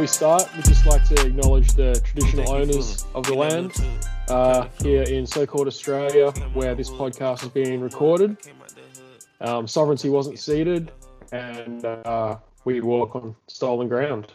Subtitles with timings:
[0.00, 3.70] we start, we'd just like to acknowledge the traditional owners of the land
[4.28, 8.38] uh, here in so-called Australia, where this podcast is being recorded.
[9.42, 10.90] Um, sovereignty wasn't ceded,
[11.32, 14.32] and uh, we walk on stolen ground.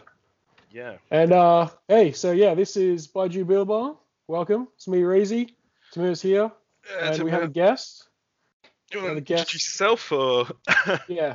[0.70, 0.98] Yeah.
[1.10, 3.98] And uh, hey, so yeah, this is Baiju Bilbao.
[4.28, 5.54] Welcome, it's me, Reezy.
[5.92, 6.48] Tamir's here,
[7.00, 8.08] and we have a guest.
[8.92, 9.40] Do you want to guest.
[9.40, 10.46] introduce yourself or?
[11.08, 11.34] Yeah,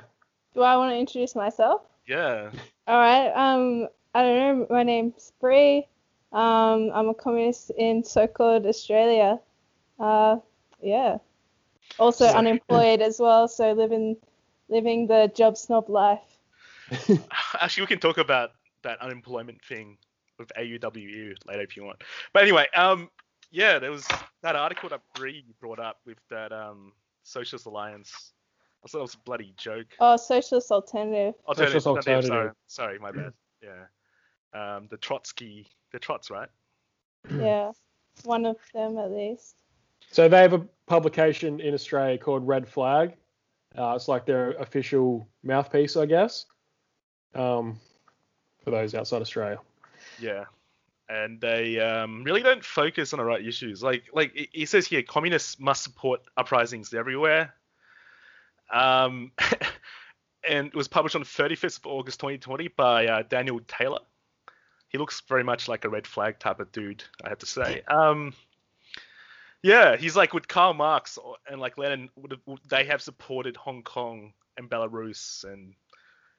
[0.54, 1.82] Do I want to introduce myself?
[2.08, 2.50] yeah.
[2.88, 3.30] All right.
[3.32, 4.68] Um, I don't know.
[4.70, 5.88] My name's Bri.
[6.32, 9.40] Um, I'm a communist in so-called Australia.
[10.00, 10.38] Uh,
[10.82, 11.18] yeah.
[12.00, 14.18] Also So- unemployed as well, so living
[14.70, 16.40] living the job snob life.
[17.60, 18.52] Actually, we can talk about
[18.84, 19.98] that unemployment thing
[20.40, 22.02] with AUWU later if you want.
[22.34, 23.10] But anyway, um,
[23.52, 24.08] yeah, there was
[24.42, 26.94] that article that Bri brought up with that um
[27.24, 28.32] Socialist Alliance.
[28.84, 29.88] I thought it was a bloody joke.
[30.00, 31.36] Oh, socialist alternative.
[31.48, 32.56] Alternative, Socialist alternative, Sorry, alternative.
[32.68, 33.34] sorry, my bad.
[33.62, 33.84] Yeah.
[34.54, 36.50] Um, the Trotsky, the Trots, right?
[37.30, 37.72] Yeah,
[38.24, 39.56] one of them at least.
[40.12, 43.16] so they have a publication in Australia called Red Flag.
[43.78, 46.46] Uh, it's like their official mouthpiece, I guess,
[47.34, 47.80] um,
[48.64, 49.60] for those outside Australia.
[50.20, 50.46] Yeah.
[51.08, 53.82] And they um, really don't focus on the right issues.
[53.84, 57.54] Like, like it, it says here, communists must support uprisings everywhere.
[58.72, 59.32] Um,
[60.48, 64.00] and it was published on the 35th of August 2020 by uh, Daniel Taylor.
[64.92, 67.82] He looks very much like a red flag type of dude, I have to say.
[67.88, 68.34] Um,
[69.64, 71.18] yeah, he's like with Karl Marx
[71.50, 75.74] and like Lenin, would have, they have supported Hong Kong and Belarus, and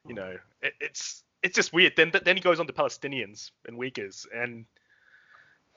[0.07, 1.95] you know, it, it's it's just weird.
[1.97, 4.67] Then then he goes on to Palestinians and Uyghurs, and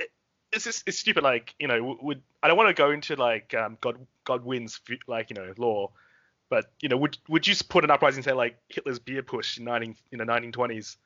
[0.00, 0.10] it,
[0.52, 1.22] it's just it's stupid.
[1.22, 5.30] Like you know, would I don't want to go into like um, God view- like
[5.30, 5.90] you know law,
[6.48, 9.64] but you know, would would you support an uprising say like Hitler's beer putsch in
[9.64, 10.96] 19 in the 1920s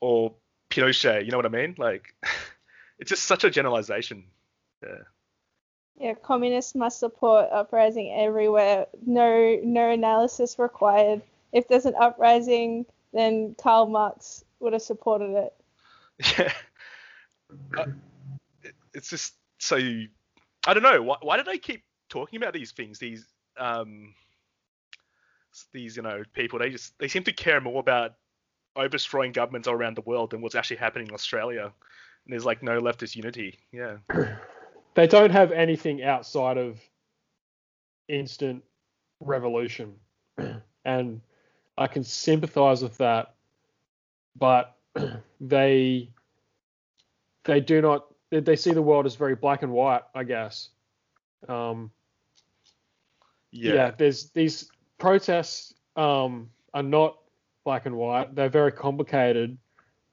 [0.00, 0.34] or
[0.70, 1.24] Pinochet?
[1.24, 1.74] You know what I mean?
[1.78, 2.14] Like
[2.98, 4.24] it's just such a generalization.
[4.82, 4.98] Yeah.
[5.98, 8.86] Yeah, communists must support uprising everywhere.
[9.06, 11.22] No, no analysis required.
[11.52, 12.84] If there's an uprising,
[13.14, 15.54] then Karl Marx would have supported it.
[16.38, 16.52] Yeah.
[17.78, 17.86] Uh,
[18.62, 22.72] it- it's just so I don't know why, why do they keep talking about these
[22.72, 23.24] things these
[23.56, 24.12] um
[25.72, 28.12] these you know people they just they seem to care more about
[28.76, 31.64] overthrowing governments all around the world than what's actually happening in Australia
[32.24, 33.96] and there's like no leftist unity yeah
[34.96, 36.80] They don't have anything outside of
[38.08, 38.64] instant
[39.20, 39.94] revolution,
[40.86, 41.20] and
[41.76, 43.34] I can sympathize with that,
[44.36, 44.74] but
[45.40, 46.08] they
[47.44, 50.70] they do not they, they see the world as very black and white, I guess.
[51.46, 51.90] Um,
[53.52, 53.90] yeah yeah.
[53.90, 57.18] there's these protests um, are not
[57.66, 58.34] black and white.
[58.34, 59.58] They're very complicated,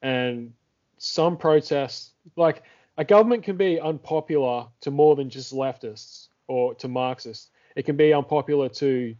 [0.01, 0.53] and
[0.97, 2.63] some protests, like
[2.97, 7.49] a government, can be unpopular to more than just leftists or to Marxists.
[7.75, 9.15] It can be unpopular to,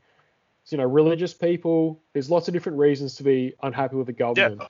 [0.68, 2.02] you know, religious people.
[2.12, 4.64] There's lots of different reasons to be unhappy with the government.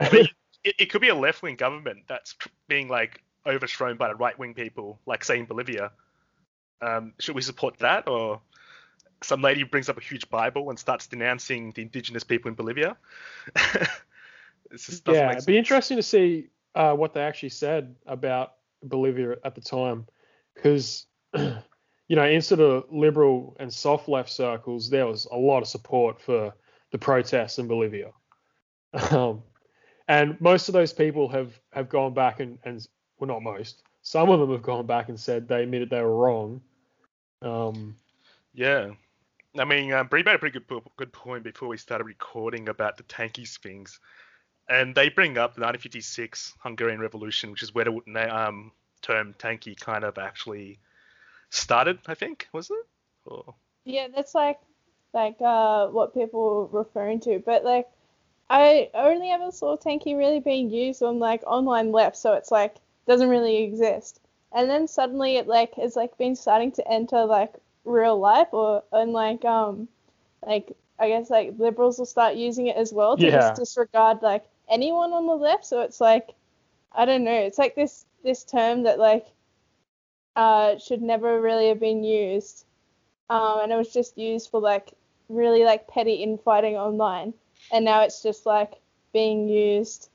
[0.00, 0.28] I mean,
[0.64, 2.34] it, it could be a left-wing government that's
[2.68, 5.92] being like overthrown by the right-wing people like say in Bolivia
[6.82, 8.40] um, should we support that or
[9.22, 12.96] some lady brings up a huge Bible and starts denouncing the indigenous people in Bolivia.
[14.70, 19.36] it's just yeah, it'd be interesting to see uh, what they actually said about Bolivia
[19.44, 20.06] at the time,
[20.54, 25.62] because you know, in sort of liberal and soft left circles, there was a lot
[25.62, 26.54] of support for
[26.92, 28.12] the protests in Bolivia,
[29.10, 29.42] um,
[30.08, 32.86] and most of those people have have gone back and and
[33.18, 36.16] well, not most, some of them have gone back and said they admitted they were
[36.16, 36.60] wrong.
[37.42, 37.96] Um,
[38.56, 38.90] Yeah.
[39.58, 43.02] I mean, um, made a pretty good good point before we started recording about the
[43.04, 44.00] tankie things,
[44.68, 48.72] and they bring up the 1956 Hungarian Revolution, which is where the um,
[49.02, 50.78] term tankie kind of actually
[51.50, 51.98] started.
[52.06, 52.86] I think was it?
[53.24, 53.54] Or,
[53.84, 54.58] Yeah, that's like
[55.12, 57.38] like uh what people were referring to.
[57.44, 57.88] But like
[58.48, 62.76] I only ever saw Tankie really being used on like online left, so it's like
[63.06, 64.20] doesn't really exist.
[64.52, 67.54] And then suddenly it like has like been starting to enter like
[67.86, 69.88] real life or and like um
[70.46, 73.30] like I guess like liberals will start using it as well to Yeah.
[73.30, 75.66] just disregard like anyone on the left.
[75.66, 76.34] So it's like
[76.92, 77.38] I don't know.
[77.40, 79.26] It's like this this term that like
[80.36, 82.64] uh should never really have been used
[83.30, 84.92] um, and it was just used for like
[85.28, 87.34] really like petty infighting online,
[87.72, 88.74] and now it's just like
[89.12, 90.10] being used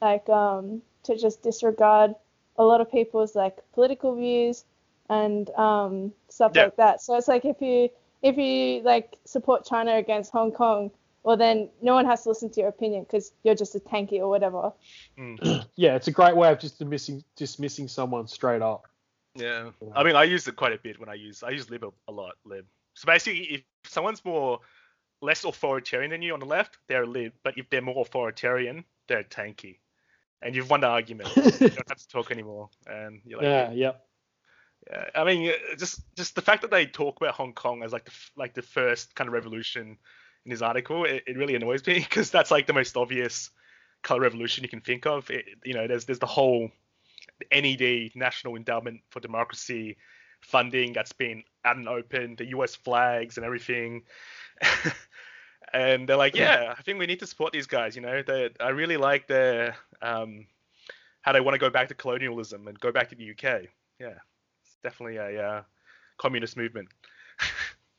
[0.00, 2.14] like um, to just disregard
[2.56, 4.64] a lot of people's like political views
[5.08, 6.64] and um, stuff Yeah.
[6.64, 7.02] like that.
[7.02, 7.88] So it's like if you
[8.22, 10.90] if you like support China against Hong Kong,
[11.22, 14.20] well then no one has to listen to your opinion because you're just a tankie
[14.20, 14.72] or whatever.
[15.18, 15.66] Mm.
[15.76, 18.86] Yeah, it's a great way of just dismissing dismissing someone straight up.
[19.34, 19.70] Yeah.
[19.94, 21.90] I mean, I use it quite a bit when I use I use lib a,
[22.08, 22.34] a lot.
[22.44, 22.66] Lib.
[22.94, 24.60] So basically, if someone's more
[25.22, 27.32] less authoritarian than you on the left, they're lib.
[27.42, 29.78] But if they're more authoritarian, they're tankie.
[30.42, 31.30] And you've won the argument.
[31.36, 32.68] you don't have to talk anymore.
[32.86, 33.92] And you're like, yeah, yeah.
[34.90, 37.92] Yeah, I mean, uh, just just the fact that they talk about Hong Kong as
[37.92, 39.96] like the like the first kind of revolution
[40.44, 43.50] in his article, it, it really annoys me because that's like the most obvious
[44.02, 45.30] color revolution you can think of.
[45.30, 46.70] It, you know, there's there's the whole
[47.52, 49.96] NED National Endowment for Democracy
[50.40, 52.74] funding that's been out and open, the U.S.
[52.74, 54.02] flags and everything.
[55.72, 57.94] and they're like, yeah, I think we need to support these guys.
[57.96, 60.46] You know, they, I really like their um,
[61.22, 63.66] how they want to go back to colonialism and go back to the UK.
[64.00, 64.18] Yeah,
[64.82, 65.62] definitely a uh,
[66.18, 66.88] communist movement.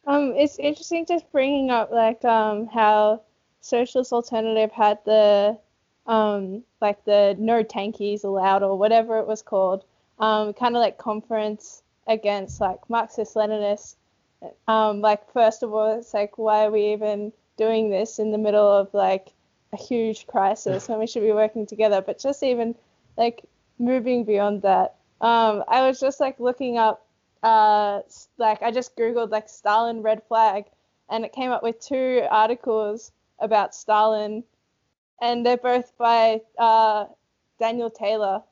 [0.06, 3.22] Um, it's interesting just bringing up like um how
[3.62, 5.58] Socialist Alternative had the
[6.06, 9.86] um like the no tankies allowed or whatever it was called
[10.20, 13.96] um kind of like conference against like Marxist Leninists.
[14.68, 18.38] Um, like first of all, it's like why are we even doing this in the
[18.38, 19.30] middle of like
[19.72, 22.02] a huge crisis when we should be working together?
[22.02, 22.76] But just even
[23.16, 23.46] like
[23.80, 27.06] moving beyond that, um, I was just like looking up
[27.42, 28.02] uh,
[28.38, 30.66] like I just googled like Stalin red flag,
[31.10, 34.44] and it came up with two articles about Stalin,
[35.22, 37.06] and they're both by uh,
[37.60, 38.44] Daniel Taylor.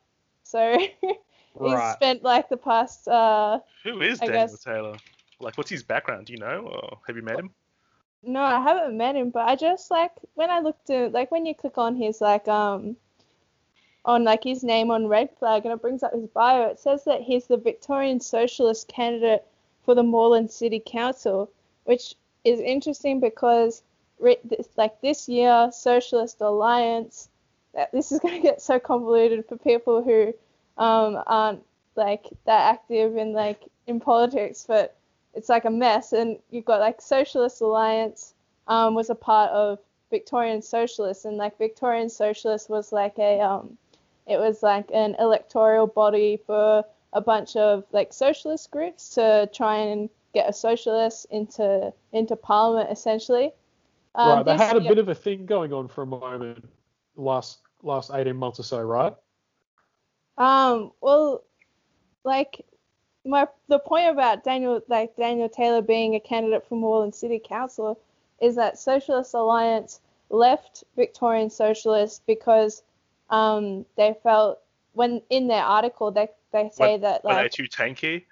[0.44, 4.96] So he's spent like the past uh, Who is I Daniel guess- Taylor?
[5.40, 6.28] Like, what's his background?
[6.28, 7.50] Do you know, or have you met him?
[8.24, 11.46] No, I haven't met him, but I just like when I looked at like when
[11.48, 12.96] you click on his like um
[14.04, 17.04] on like his name on Red Flag and it brings up his bio, it says
[17.06, 19.46] that he's the Victorian Socialist candidate
[19.84, 21.52] for the Moreland City Council,
[21.84, 23.84] which is interesting because
[24.78, 27.30] like this year Socialist Alliance,
[27.92, 30.34] this is going to get so convoluted for people who
[30.78, 31.64] um aren't
[31.96, 34.96] like that active in like in politics, but
[35.34, 36.14] it's like a mess.
[36.14, 38.34] And you've got like socialist alliance
[38.68, 43.78] um, was a part of victorian socialists and like victorian socialist was like a um,
[44.28, 46.84] it was like an electoral body for
[47.14, 52.90] a bunch of like socialist groups to try and get a socialist into into parliament
[52.90, 53.52] essentially
[54.16, 56.68] um, right, they had a bit of a thing going on for a moment
[57.16, 59.14] last last 18 months or so, right?
[60.38, 61.44] Um, well,
[62.24, 62.66] like
[63.26, 68.00] my the point about Daniel like Daniel Taylor being a candidate for Moreland City Council
[68.42, 72.84] is that Socialist Alliance left Victorian Socialists because
[73.32, 74.60] um they felt
[74.94, 78.26] when in their article they they say that like Are they too tankie?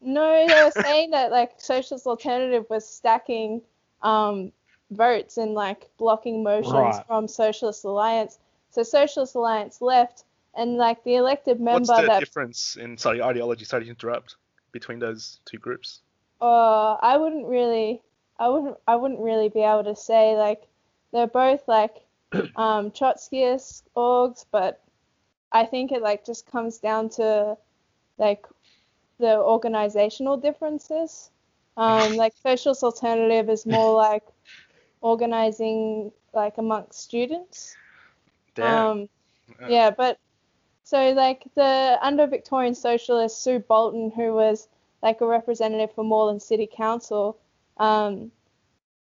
[0.00, 3.62] no they were saying that like Socialist Alternative was stacking
[4.02, 4.52] um
[4.90, 7.04] votes and like blocking motions Right.
[7.06, 8.38] from Socialist Alliance.
[8.70, 10.24] So Socialist Alliance left
[10.54, 13.64] and like the elected member What's the that difference in sorry ideology?
[13.64, 14.36] Sorry to interrupt.
[14.72, 16.02] Between those two groups.
[16.40, 18.02] Uh, I wouldn't really,
[18.38, 20.68] I wouldn't, I wouldn't really be able to say like
[21.12, 22.03] they're both like
[22.56, 24.82] um, Trotskyist orgs, but
[25.52, 27.56] I think it like just comes down to
[28.18, 28.46] like
[29.18, 31.30] the organizational differences.
[31.76, 34.24] Um, like Socialist Alternative is more like
[35.00, 37.76] organizing like amongst students.
[38.54, 38.86] Damn.
[38.86, 39.08] Um,
[39.68, 40.18] yeah, but
[40.84, 44.68] so like the under Victorian Socialist Sue Bolton, who was
[45.02, 47.38] like a representative for Moreland City Council,
[47.78, 48.30] um,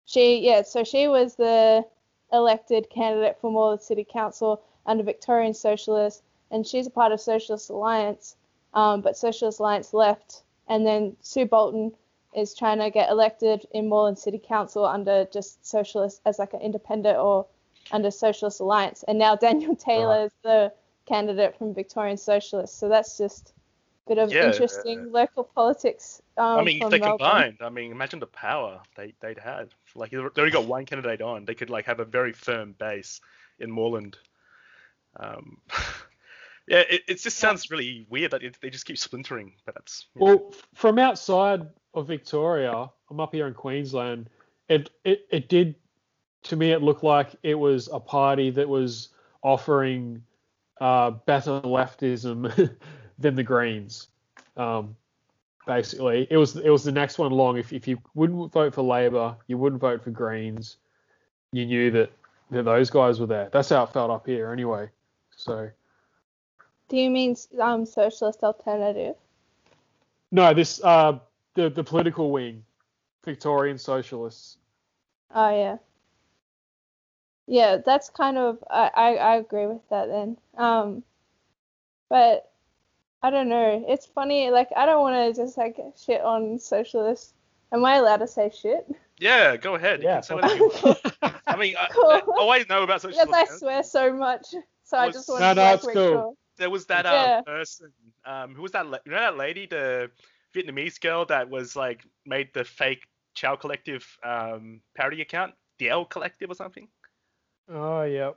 [0.06, 1.86] she yeah, so she was the
[2.32, 6.22] elected candidate for Moreland City Council under Victorian Socialists,
[6.52, 8.36] and she's a part of Socialist Alliance,
[8.74, 11.92] um, but Socialist Alliance left, and then Sue Bolton
[12.36, 16.62] is trying to get elected in Moreland City Council under just Socialist as like an
[16.62, 17.46] independent or
[17.92, 20.26] under Socialist Alliance, and now Daniel Taylor Right.
[20.26, 20.74] is the
[21.08, 22.78] candidate from Victorian Socialists.
[22.78, 23.54] So that's just
[24.10, 26.22] bit of Yeah, interesting local politics.
[26.38, 27.18] Um, I mean, if from they Melbourne.
[27.18, 29.70] combined, I mean, imagine the power they they'd had.
[29.96, 32.74] Like, if they only got one candidate on, they could like have a very firm
[32.78, 33.22] base
[33.60, 34.18] in Moreland.
[35.18, 35.60] Um,
[36.68, 40.08] yeah, it, it just sounds really weird that it, they just keep splintering, but that's
[40.16, 44.30] you know, Well, from outside of Victoria, I'm up here in Queensland.
[44.68, 45.76] It, it it did
[46.44, 46.72] to me.
[46.72, 49.10] It looked like it was a party that was
[49.44, 50.24] offering
[50.82, 52.76] uh, better leftism
[53.20, 54.10] than the Greens.
[54.58, 54.96] Um,
[55.68, 57.58] basically, it was it was the next one along.
[57.58, 60.78] If if you wouldn't vote for Labor, you wouldn't vote for Greens.
[61.54, 62.12] You knew that
[62.52, 63.50] that those guys were there.
[63.52, 64.90] That's how it felt up here, anyway.
[65.36, 65.70] So
[66.90, 69.16] Do you mean um, Socialist Alternative?
[70.32, 71.20] no, this uh
[71.56, 72.64] the the political wing,
[73.26, 74.58] Victorian Socialists.
[75.34, 75.78] Oh yeah.
[77.48, 80.38] yeah, that's kind of I, I, I agree with that then.
[80.58, 81.04] Um,
[82.10, 82.49] but
[83.22, 83.86] I don't know.
[83.88, 84.50] It's funny.
[84.52, 87.34] Like I don't want to just like shit on socialists.
[87.72, 88.88] Am I allowed to say shit?
[89.20, 90.00] Yeah, go ahead.
[90.02, 90.72] You Yeah, can say you
[91.48, 92.10] I mean, I, Cool.
[92.12, 93.28] I always know about socialists.
[93.28, 94.48] Because I swear so much.
[94.84, 96.10] So I just want No, to no, like, it's make cool.
[96.10, 96.34] sure.
[96.58, 97.38] There was that Yeah.
[97.38, 97.92] um, person.
[98.26, 98.86] Um, who was that?
[98.86, 100.10] You know that lady, the
[100.56, 103.04] Vietnamese girl that was like made the fake
[103.36, 106.88] Chow Collective um, parody account, the L Collective or something.
[107.70, 108.32] oh yeah.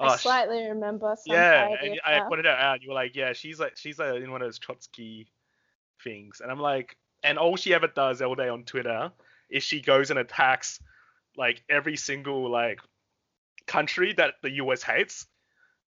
[0.00, 2.74] I Oh, slightly remember some yeah, and I pointed it out.
[2.74, 5.28] And you were like, yeah, she's like, she's like in one of those Trotsky
[6.02, 9.12] things, and I'm like, and all she ever does all day on Twitter
[9.50, 10.80] is she goes and attacks
[11.36, 12.80] like every single like
[13.66, 15.26] country that the US hates.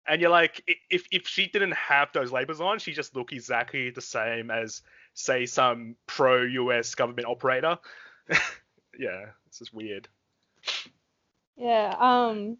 [0.08, 3.92] And you're like, if if she didn't have those labels on, she just look exactly
[3.92, 4.82] the same as
[5.14, 7.78] say some pro US government operator.
[8.98, 10.08] yeah, it's just weird.
[11.58, 12.58] Yeah, um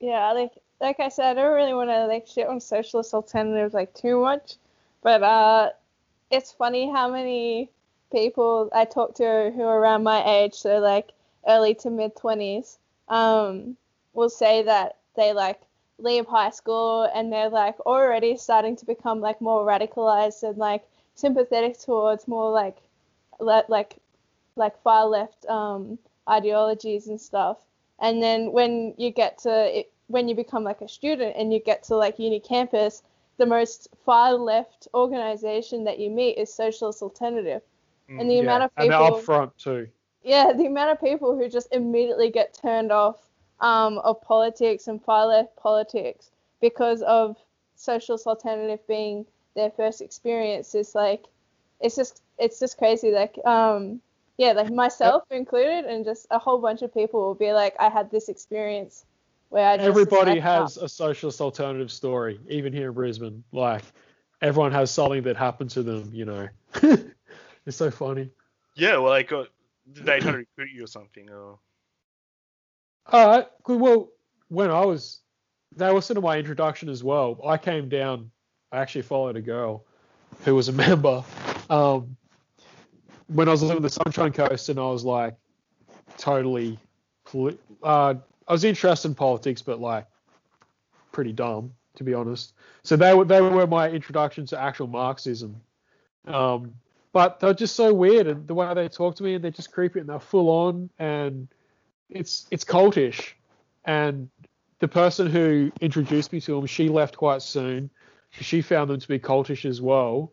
[0.00, 3.74] yeah, like like I said, I don't really want to like shit on socialist alternatives
[3.74, 4.56] like too much,
[5.02, 5.70] but uh
[6.30, 7.70] it's funny how many
[8.12, 11.12] people I talk to who are around my age, so like
[11.46, 12.78] early to mid 20s,
[13.08, 13.76] um
[14.14, 15.60] will say that they like
[15.98, 20.84] leave high school and they're like already starting to become like more radicalized and like
[21.14, 22.76] sympathetic towards more like
[23.40, 23.96] le- like
[24.56, 27.58] like far left um ideologies and stuff.
[28.00, 31.60] And then when you get to it, when you become like a student and you
[31.60, 33.02] get to like uni campus,
[33.38, 37.62] the most far left organization that you meet is Socialist Alternative.
[38.10, 39.88] Mm, And the amount of and people, up front too.
[40.22, 43.28] yeah, the amount of people who just immediately get turned off
[43.60, 47.36] um, of politics and far left politics because of
[47.76, 51.24] Socialist Alternative being their first experience is like,
[51.80, 53.10] it's just it's just crazy.
[53.12, 54.00] Like um,
[54.38, 57.88] yeah, like myself included, and just a whole bunch of people will be like, I
[57.88, 59.04] had this experience
[59.48, 63.42] where I just Everybody like, has a socialist alternative story, even here in Brisbane.
[63.52, 63.82] Like
[64.40, 66.48] everyone has something that happened to them, you know.
[66.74, 68.30] it's so funny.
[68.76, 69.44] Yeah, well, like, uh,
[69.92, 71.28] did they try to recruit you or something?
[71.30, 71.58] Or
[73.06, 73.80] All right, good.
[73.80, 74.10] Well,
[74.48, 75.20] when I was,
[75.74, 77.40] they were sort of my introduction as well.
[77.44, 78.30] I came down.
[78.70, 79.84] I actually followed a girl
[80.44, 81.24] who was a member.
[81.68, 82.16] Um,
[83.28, 85.34] when I was living on the Sunshine Coast, and I was like,
[86.16, 86.78] totally,
[87.82, 88.14] uh,
[88.46, 90.06] I was interested in politics, but like,
[91.12, 92.54] pretty dumb to be honest.
[92.82, 95.60] So they were they were my introduction to actual Marxism.
[96.26, 96.74] Um,
[97.12, 99.72] but they're just so weird, and the way they talk to me, and they're just
[99.72, 101.48] creepy, and they're full on, and
[102.08, 103.32] it's it's cultish.
[103.84, 104.30] And
[104.78, 107.90] the person who introduced me to them, she left quite soon.
[108.30, 110.32] She found them to be cultish as well.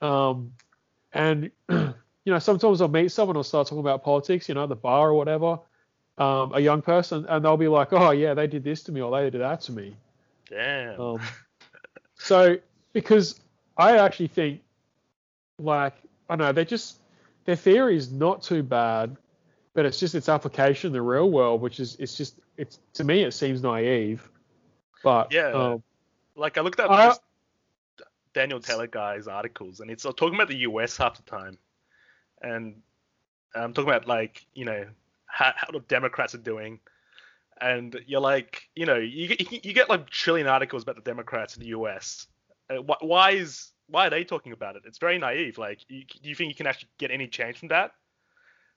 [0.00, 0.52] Um,
[1.12, 1.50] and
[2.24, 4.76] you know, sometimes I'll meet someone, I'll start talking about politics, you know, at the
[4.76, 5.58] bar or whatever.
[6.18, 9.00] Um, a young person, and they'll be like, "Oh yeah, they did this to me,
[9.00, 9.96] or they did that to me."
[10.48, 11.00] damn.
[11.00, 11.20] Um,
[12.16, 12.58] so
[12.92, 13.40] because
[13.78, 14.60] I actually think,
[15.58, 15.94] like,
[16.28, 16.98] I don't know they're just
[17.46, 19.16] their theory is not too bad,
[19.74, 23.04] but it's just its application in the real world, which is it's just it's to
[23.04, 24.28] me it seems naive.
[25.02, 25.48] But Yeah.
[25.48, 25.82] um,
[26.36, 27.16] Like I looked at I-
[28.34, 30.96] Daniel Taylor guy's articles, and it's uh, talking about the U.S.
[30.96, 31.58] half the time,
[32.42, 32.82] and
[33.54, 34.86] I'm talking about like you know
[35.26, 36.80] how, how the Democrats are doing,
[37.60, 41.56] and you're like you know you get you get like trillion articles about the Democrats
[41.56, 42.26] in the U.S.
[42.70, 44.82] Uh, wh- why is why are they talking about it?
[44.86, 45.58] It's very naive.
[45.58, 47.92] Like, you, do you think you can actually get any change from that?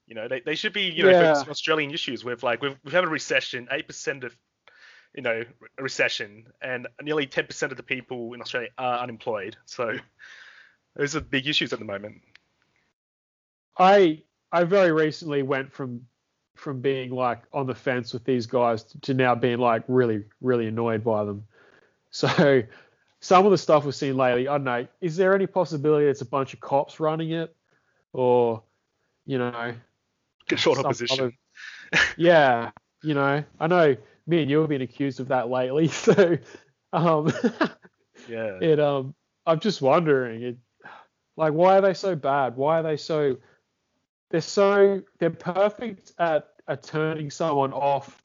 [0.08, 1.20] You know, they, they should be you know Yeah.
[1.20, 4.36] focused on Australian issues with like we've we've had a recession, eight percent of
[5.16, 5.46] you know,
[5.80, 9.56] a recession, and nearly 10% of the people in Australia are unemployed.
[9.66, 9.94] So
[10.96, 12.22] those are big issues at the moment.
[13.78, 16.02] I I very recently went from
[16.56, 20.68] from being like on the fence with these guys to now being like really really
[20.68, 21.46] annoyed by them.
[22.12, 22.64] So
[23.20, 26.22] some of the stuff we've seen lately, I don't know, is there any possibility it's
[26.22, 27.54] a bunch of cops running it,
[28.14, 28.64] or
[29.26, 29.74] you know,
[30.48, 31.34] Controlled some opposition.
[31.92, 32.72] other- yeah,
[33.04, 36.38] you know, I know me and you have been accused of that lately, so
[36.94, 37.34] um,
[38.30, 38.60] Yeah.
[38.62, 39.14] it um,
[39.46, 40.58] I'm just wondering, it,
[41.36, 42.56] like, why are they so bad?
[42.56, 43.38] Why are they so?
[44.30, 48.22] They're so they're perfect at at turning someone off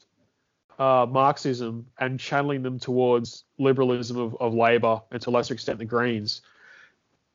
[0.78, 5.78] uh, Marxism and channeling them towards liberalism of, of Labour and to a lesser extent
[5.78, 6.40] the Greens.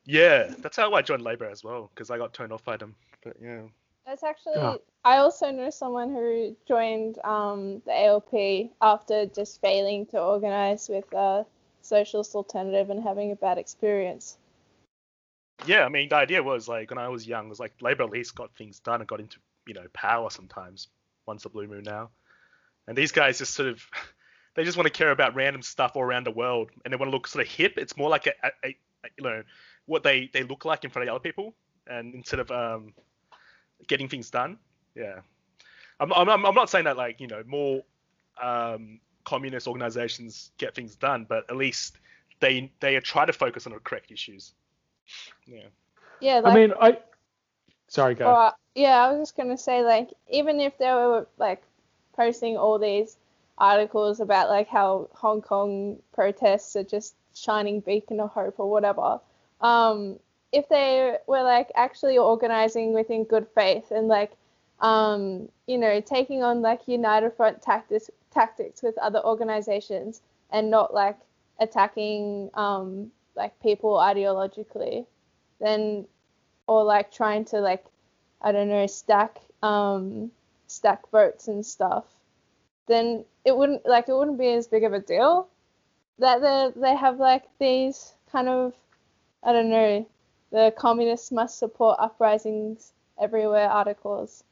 [0.06, 0.54] Yeah.
[0.60, 2.96] That's how I joined Labour as well, because I got turned off by them.
[3.24, 3.62] But yeah.
[4.06, 4.58] That's actually.
[4.58, 4.76] Yeah.
[5.04, 11.12] I also know someone who joined um, the ALP after just failing to organise with
[11.14, 11.44] uh,
[11.82, 14.38] Socialist Alternative and having a bad experience.
[15.66, 18.04] Yeah, I mean, the idea was like when I was young, it was like Labour
[18.04, 20.88] at least got things done and got into, you know, power sometimes,
[21.26, 22.10] once a blue moon now.
[22.88, 23.84] And these guys just sort of
[24.56, 27.10] they just want to care about random stuff all around the world, and they want
[27.10, 27.78] to look sort of hip.
[27.78, 28.76] It's more like a, a, a
[29.18, 29.44] you know
[29.86, 31.56] what they they look like in front of other people,
[31.88, 32.94] and instead of um
[33.88, 34.58] getting things done,
[34.96, 35.20] yeah.
[36.00, 37.84] I'm I'm I'm not saying that like you know more
[38.42, 41.98] um communist organizations get things done, but at least
[42.40, 44.54] they they try to focus on the correct issues.
[45.46, 45.68] Yeah.
[46.20, 46.98] Yeah, like, I mean, I.
[47.88, 48.26] Sorry, go.
[48.26, 51.64] or, yeah, I was just gonna say like even if they were like
[52.14, 53.18] posting all these
[53.58, 59.20] articles about like how Hong Kong protests are just shining beacon of hope or whatever,
[59.62, 60.20] um,
[60.52, 64.32] if they were like actually organizing within good faith and like
[64.80, 70.22] um, you know taking on like united front tactics tactics with other organizations
[70.52, 71.18] and not like
[71.60, 75.06] attacking um, like people ideologically,
[75.60, 76.06] then
[76.68, 77.86] or like trying to like
[78.42, 80.32] I don't know stack um,
[80.68, 82.06] stack votes and stuff,
[82.88, 85.48] then it wouldn't like it wouldn't be as big of a deal
[86.20, 88.74] that they they have like these kind of
[89.44, 90.06] I don't know
[90.52, 94.44] the communists must support uprisings everywhere articles.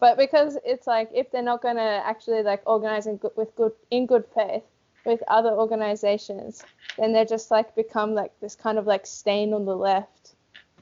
[0.00, 3.72] But because it's like if they're not gonna actually like organize in good, with good
[3.90, 4.62] in good faith
[5.04, 6.64] with other organizations,
[6.98, 10.34] then they're just like become like this kind of like stain on the left.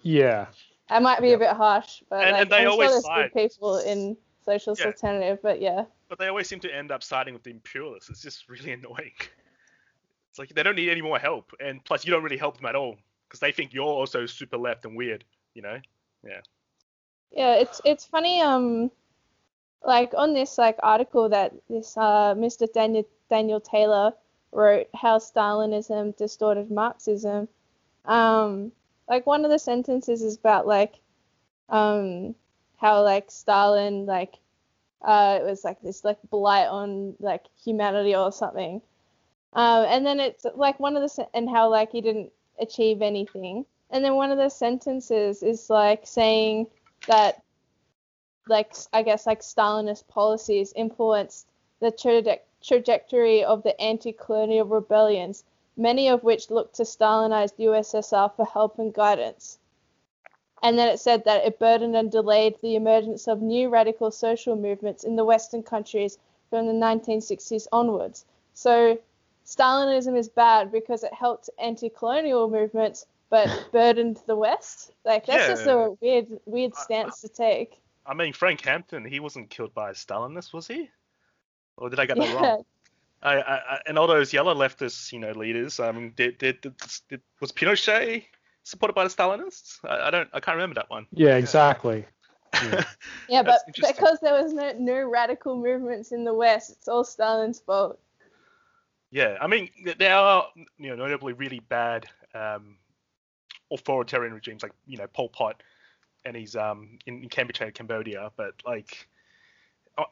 [0.02, 0.46] Yeah.
[0.88, 1.35] That might be Yeah.
[1.35, 3.32] a bit harsh, but And- like, and they I'm always sure there's side.
[3.32, 4.88] good people in socialist Yeah.
[4.88, 5.85] alternative, but yeah.
[6.08, 8.08] But they always seem to end up siding with the imperialists.
[8.11, 9.12] It's just really annoying.
[10.30, 12.66] It's like they don't need any more help, and plus you don't really help them
[12.66, 12.96] at all
[13.26, 15.25] because they think you're also super left and weird.
[15.54, 15.80] You know?
[16.23, 16.40] Yeah.
[17.32, 18.40] Yeah, it's it's funny.
[18.40, 18.90] Um,
[19.82, 22.70] like on this like article that this uh Mr.
[22.73, 24.12] Daniel Daniel Taylor
[24.52, 27.49] wrote, how Stalinism distorted Marxism.
[28.04, 28.73] Um,
[29.09, 30.95] like one of the sentences is about like
[31.69, 32.34] um
[32.76, 34.34] how like Stalin like
[35.02, 38.80] uh it was like this like blight on like humanity or something.
[39.52, 43.65] Um, and then it's like one of the and how like he didn't achieve anything.
[43.91, 46.67] And then one of the sentences is like saying
[47.06, 47.43] that
[48.49, 51.47] like I guess like Stalinist policies influenced
[51.80, 55.45] the traje- trajectory of the anti-colonial rebellions,
[55.76, 59.58] many of which looked to Stalinized USSR for help and guidance.
[60.62, 64.56] And then it said that it burdened and delayed the emergence of new radical social
[64.56, 66.19] movements in the Western countries
[66.50, 68.25] from the 1960s onwards.
[68.54, 68.99] So
[69.45, 74.93] Stalinism is bad because it helped anti-colonial movements, but burdened the West.
[75.04, 77.78] Like that's just a weird, weird I- stance to take.
[78.08, 80.91] I mean, Frank Hampton, he wasn't killed by a Stalinist, was he?
[81.76, 82.65] Or did I get that Yeah, wrong?
[83.23, 85.80] I, I, I, and all those yellow leftist, you know, leaders.
[85.80, 86.75] Um, did, did, did,
[87.08, 88.25] did was Pinochet
[88.62, 89.78] supported by the Stalinists?
[89.84, 91.06] I, I don't, I can't remember that one.
[91.12, 92.04] Yeah, exactly.
[92.62, 92.84] Yeah.
[93.28, 97.60] yeah, but because there was no, no radical movements in the West, it's all Stalin's
[97.60, 97.99] fault.
[99.10, 100.47] Yeah, I mean, there are,
[100.78, 102.76] you know, notably really bad um,
[103.71, 105.62] authoritarian regimes like, you know, Pol Pot
[106.25, 108.30] and he's um in, in Kampuchea, Cambodia.
[108.36, 109.06] But like, ho-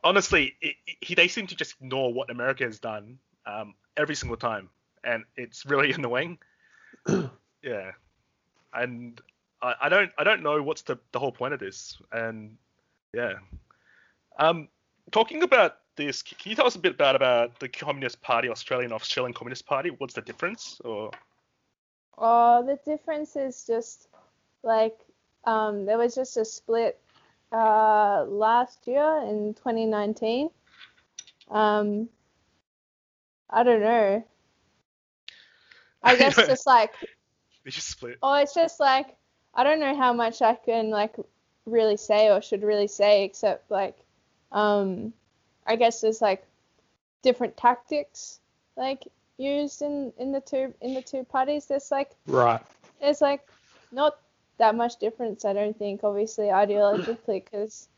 [0.03, 4.15] honestly, it, it- he they seem to just ignore what America has done um, every
[4.15, 4.71] single time,
[5.05, 6.39] and it's really annoying.
[7.63, 7.93] yeah,
[8.73, 9.21] and
[9.63, 12.57] I, I don't I don't know what's the the whole point of this, and
[13.15, 13.35] yeah,
[14.39, 14.69] um,
[15.11, 18.93] talking about this, can you tell us a bit about about the Communist Party, Australian
[18.93, 19.91] Australian Communist Party?
[19.91, 20.81] What's the difference?
[20.85, 21.11] Or
[22.19, 24.09] Oh, the difference is just
[24.63, 24.99] like
[25.45, 27.01] um, there was just a split
[27.55, 30.51] uh, last year in 2019.
[31.51, 32.09] Um,
[33.51, 34.25] I don't know.
[36.03, 36.95] I guess just like
[37.65, 38.21] they just split?
[38.23, 39.17] Oh, it's just like
[39.55, 41.17] I don't know how much I can like
[41.67, 43.97] really say or should really say except like
[44.53, 45.13] um
[45.67, 46.47] I guess there's like
[47.23, 48.41] different tactics
[48.77, 49.05] like
[49.39, 51.67] used in in the two in the two parties.
[51.67, 52.63] There's like Right.
[53.01, 53.47] there's like
[53.93, 54.19] not
[54.59, 57.89] that much difference I don't think obviously ideologically because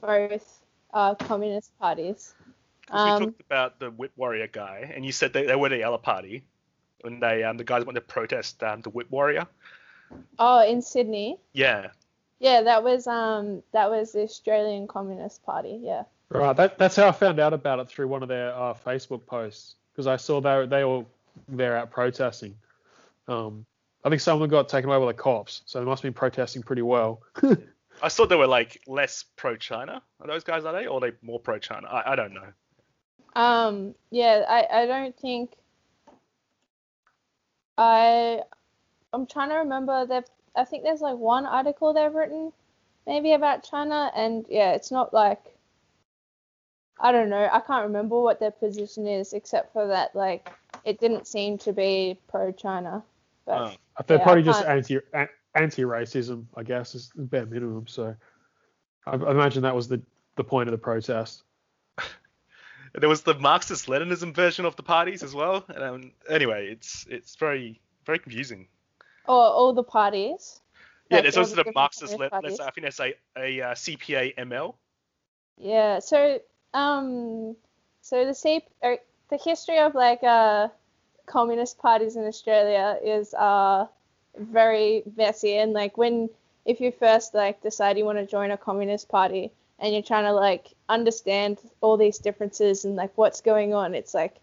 [0.00, 0.62] both
[0.92, 2.34] are communist parties.
[2.86, 5.68] 'Cause we Um, talked about the Whip Warrior guy, and you said they, they were
[5.68, 6.44] the other party,
[7.04, 9.46] and they um the guys went to protest um the Whip Warrior.
[10.38, 11.38] oh, in Sydney.
[11.52, 11.90] Yeah,
[12.38, 15.80] Yeah, that was um that was the Australian Communist Party.
[15.82, 16.04] Yeah.
[16.30, 16.56] Right.
[16.56, 19.76] That, that's how I found out about it through one of their uh, Facebook posts
[19.92, 21.06] because I saw they they all
[21.48, 22.54] they're out protesting.
[23.26, 23.66] Um,
[24.04, 26.62] I think someone got taken away by the cops, so they must have been protesting
[26.62, 27.22] pretty well.
[28.02, 30.02] I thought they were like less pro-China.
[30.20, 31.88] Are those guys are they, or are they more pro-China?
[31.88, 32.52] I, I don't know.
[33.34, 35.52] Um, yeah, I, I don't think
[37.76, 38.42] I
[39.12, 42.52] I'm trying to remember that I think there's like one article they've written
[43.06, 45.56] maybe about China and yeah, it's not like
[47.00, 47.48] I don't know.
[47.50, 50.50] I can't remember what their position is, except for that like
[50.84, 53.04] it didn't seem to be pro-China.
[53.46, 53.72] But Oh.
[54.06, 54.98] They're Yeah, probably just anti
[55.54, 57.86] anti racism, I guess, is the bare minimum.
[57.86, 58.14] So
[59.06, 60.02] I, I imagine that was the
[60.36, 61.42] the point of the protest.
[62.94, 65.64] There was the Marxist Leninism version of the parties as well.
[65.68, 68.68] And, um, anyway, it's it's very very confusing.
[69.26, 70.60] Oh, all the parties.
[71.10, 72.60] Yeah, like, there's also the the Marxist Communist Leninist.
[72.60, 74.74] I think there's a, a uh, CPA ML.
[75.58, 75.98] Yeah.
[75.98, 76.40] So
[76.74, 77.56] um,
[78.00, 78.96] so the C- uh,
[79.28, 80.68] the history of like uh
[81.28, 83.86] communist parties in Australia is uh
[84.36, 85.56] very messy.
[85.58, 86.28] And like when
[86.64, 90.24] if you first like decide you want to join a communist party and you're trying
[90.24, 94.36] to like understand all these differences and like what's going on it's like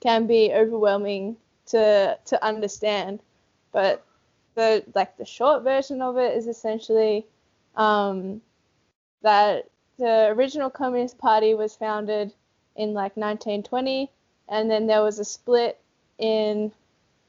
[0.00, 3.20] can be overwhelming to to understand.
[3.72, 4.04] But
[4.54, 7.26] the like the short version of it is essentially
[7.76, 8.40] um
[9.22, 12.32] that the original communist party was founded
[12.76, 14.10] in like 1920
[14.48, 15.79] and then there was a split
[16.20, 16.70] in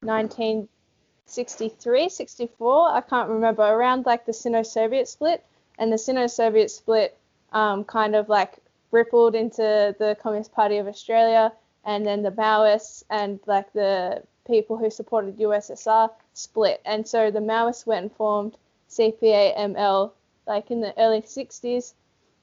[0.01, 5.43] 1963 64 i can't remember around like the sino-soviet split.
[5.79, 7.17] And the sino-soviet split
[7.53, 8.57] um, kind of like
[8.91, 11.51] rippled into the communist party of australia
[11.85, 16.81] and then the maoists and like the people who supported ussr split.
[16.85, 18.57] And so the maoists went and formed
[18.89, 20.11] cpa ml
[20.45, 21.93] like in the early 60s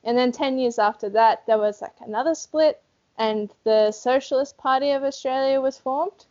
[0.05, 2.81] and then 10 years after that there was like another split
[3.19, 6.25] and the socialist party of australia was formed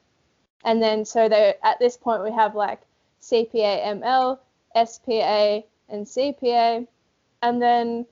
[0.64, 2.82] and then so they, at this point we have like
[3.22, 4.40] CPA ML,
[4.86, 6.88] SPA, and CPA.
[7.42, 8.06] And then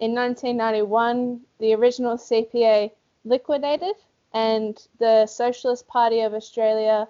[0.00, 2.90] in 1991, the original CPA
[3.24, 3.94] liquidated,
[4.34, 7.06] and the Socialist Party of Australia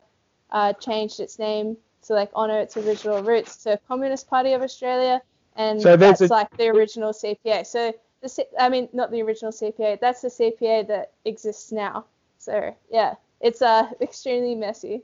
[0.50, 5.22] uh, changed its name to like honor its original roots to Communist Party of Australia,
[5.56, 7.64] and So that's a- like the original CPA.
[7.64, 9.98] So the C- I mean not the original CPA.
[10.00, 12.04] That's the CPA that exists now.
[12.38, 15.02] So yeah, it's uh extremely messy.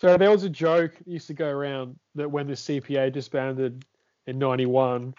[0.00, 3.84] So there was a joke that used to go around that when the CPA disbanded
[4.26, 5.14] in '91,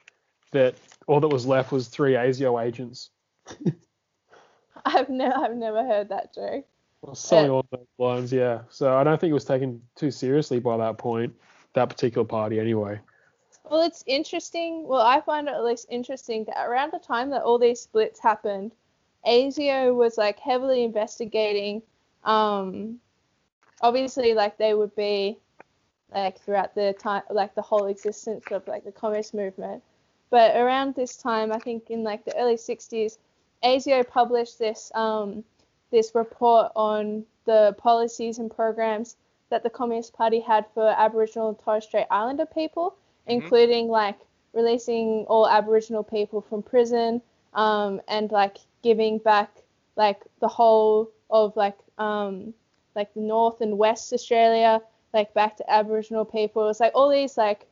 [0.52, 0.76] that
[1.08, 3.10] all that was left was three ASIO agents.
[4.86, 6.66] I've never I've never heard that joke.
[7.02, 8.62] Or something along those lines, yeah.
[8.70, 11.34] So I don't think it was taken too seriously by that point,
[11.74, 13.00] that particular party anyway.
[13.70, 14.86] Well, it's interesting.
[14.88, 18.20] Well, I find it at least interesting that around the time that all these splits
[18.20, 18.74] happened,
[19.26, 21.82] ASIO was like heavily investigating.
[22.24, 23.00] Um,
[23.82, 25.38] obviously, like they would be
[26.14, 29.84] like throughout the time, like the whole existence of like the communist movement.
[30.30, 33.18] But around this time, I think in like the early 60s,
[33.64, 35.44] ASIO published this um,
[35.92, 39.16] this report on the policies and programs
[39.50, 44.20] that the Communist Party had for Aboriginal and Torres Strait Islander people, including like
[44.54, 47.22] releasing all Aboriginal people from prison
[47.54, 49.64] um, and like giving back
[49.96, 52.54] like the whole of like um,
[52.96, 54.82] like the North and West Australia
[55.14, 56.70] like back to Aboriginal people.
[56.70, 57.66] It's like all these like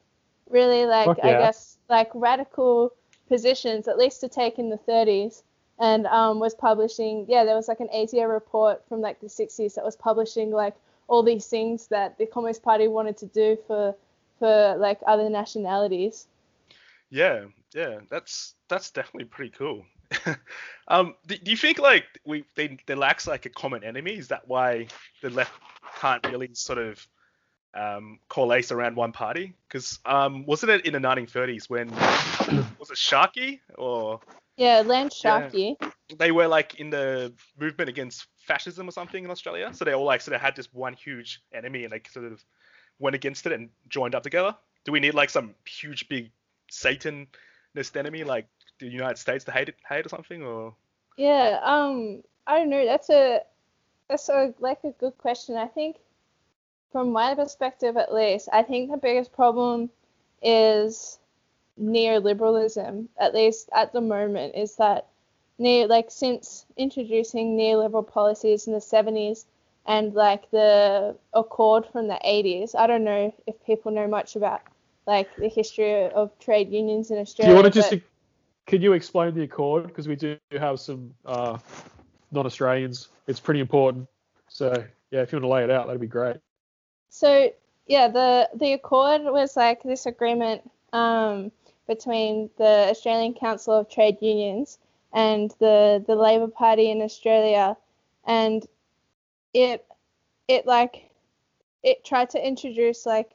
[0.49, 2.93] really like Fuck I guess like radical
[3.27, 5.43] positions at least to take in the 30s
[5.79, 9.75] and um, was publishing yeah there was like an ASIO report from like the 60s
[9.75, 10.73] that was publishing like
[11.07, 13.95] all these things that the Communist Party wanted to do for
[14.39, 16.27] for like other nationalities.
[17.09, 19.85] Yeah, yeah, that's that's definitely pretty cool.
[20.87, 24.13] um, do, do you think like we they there lacks like a common enemy?
[24.17, 24.87] Is that why
[25.21, 25.53] the left
[25.99, 27.07] can't really sort of
[27.73, 29.53] um, coalesce around one party?
[29.67, 31.89] Because um, wasn't it in the 1930s when
[32.79, 34.19] was it Sharkey or
[34.57, 35.13] Yeah, Land
[35.81, 35.89] Yeah.
[36.17, 39.71] They were like in the movement against fascism or something in Australia?
[39.73, 42.43] So they all like sort of had this one huge enemy and they sort of
[42.99, 44.55] went against it and joined up together.
[44.85, 46.31] Do we need like some huge big
[46.69, 47.27] Satanist
[47.95, 48.47] enemy like
[48.79, 50.43] the United States to hate it, hate or something?
[50.43, 50.73] Or
[51.17, 52.85] Yeah, um, I don't know.
[52.85, 53.41] That's a
[54.09, 55.55] that's a like a good question.
[55.55, 55.97] I think
[56.91, 59.89] from my perspective at least, I think the biggest problem
[60.41, 61.19] is
[61.79, 65.07] neoliberalism, at least at the moment, is that
[65.59, 69.45] neo like since introducing neoliberal policies in the 70s
[69.85, 72.75] and like the accord from the 80s.
[72.75, 74.61] I don't know if people know much about
[75.05, 77.25] like the history of trade unions in Australia.
[77.25, 77.49] Do Australia.
[77.49, 78.16] you want to just
[78.67, 81.57] could you explain the accord because we do have some uh,
[82.31, 83.09] non-Australians.
[83.27, 84.07] It's pretty important.
[84.49, 86.37] So yeah, if you want to lay it out, that'd be great.
[87.09, 87.51] So
[87.87, 91.51] yeah, the the accord was like this agreement um,
[91.87, 94.79] between the Australian Council of Trade Unions
[95.13, 97.77] and the the Labor Party in Australia,
[98.25, 98.65] and
[99.53, 99.85] it
[100.47, 101.09] it like
[101.83, 103.31] it tried to introduce like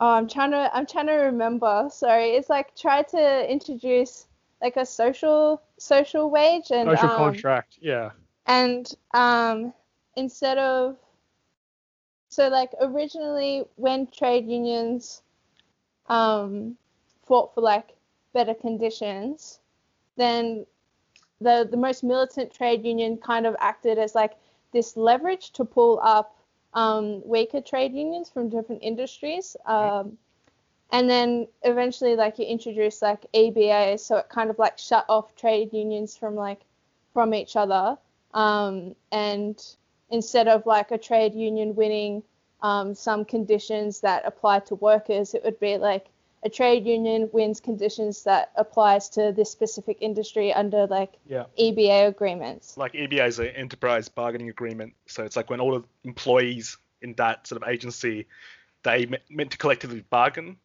[0.00, 4.26] oh I'm trying to I'm trying to remember sorry it's like try to introduce
[4.62, 7.78] like a social social wage and Social um, contract.
[7.80, 8.10] Yeah.
[8.46, 9.72] and um,
[10.16, 10.96] instead of
[12.28, 15.22] so like originally when trade unions
[16.06, 16.76] um,
[17.26, 17.94] fought for like
[18.32, 19.60] better conditions
[20.16, 20.66] then
[21.40, 24.36] the the most militant trade union kind of acted as like
[24.72, 26.37] this leverage to pull up
[26.78, 30.16] um, weaker trade unions from different industries um,
[30.92, 35.34] and then eventually like you introduce like ABA so it kind of like shut off
[35.34, 36.60] trade unions from like
[37.12, 37.96] from each other
[38.34, 39.74] um, and
[40.10, 42.22] instead of like a trade union winning
[42.62, 46.06] um, some conditions that apply to workers, it would be like
[46.42, 51.44] a trade union wins conditions that applies to this specific industry under like Yeah.
[51.58, 52.76] EBA agreements.
[52.76, 57.14] Like EBA is an enterprise bargaining agreement, so it's like when all the employees in
[57.14, 58.26] that sort of agency
[58.84, 60.56] they meant to collectively bargain.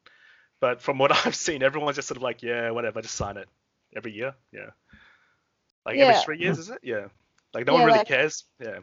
[0.59, 3.49] But from what I've seen, everyone's just sort of like, yeah, whatever, just sign it
[3.95, 4.35] every year.
[4.51, 4.69] Yeah.
[5.85, 6.79] Like every three years, is it?
[6.83, 7.07] Yeah.
[7.53, 8.43] Like no Yeah, one really like- cares.
[8.59, 8.77] Yeah.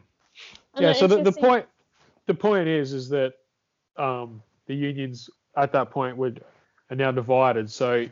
[0.75, 0.93] And yeah.
[0.93, 1.65] So the, the point
[2.27, 3.33] the point is is that
[3.97, 6.43] um, the unions at that point would
[6.91, 7.71] are now divided.
[7.71, 8.05] So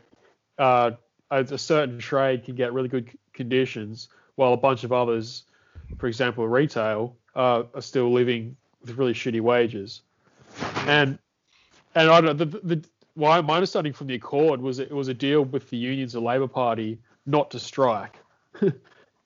[0.57, 0.91] uh,
[1.29, 5.43] a, a certain trade can get really good conditions, while a bunch of others,
[5.97, 10.01] for example, retail, uh, are still living with really shitty wages.
[10.87, 11.19] And
[11.95, 15.09] and I don't the, the, the why my understanding from the Accord was it was
[15.09, 18.17] a deal with the unions the Labor Party not to strike
[18.61, 18.73] in,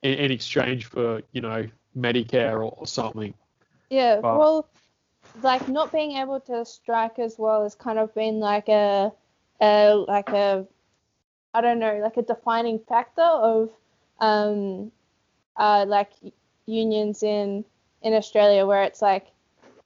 [0.01, 3.33] in exchange for you know Medicare or, or something.
[3.89, 4.67] Yeah, But- well,
[5.41, 9.11] like not being able to strike as well has kind of been like a,
[9.63, 10.67] a like a,
[11.53, 13.69] I don't know, like a defining factor of,
[14.19, 14.91] um,
[15.57, 16.11] uh, like
[16.65, 17.65] unions in
[18.01, 19.27] in Australia where it's like,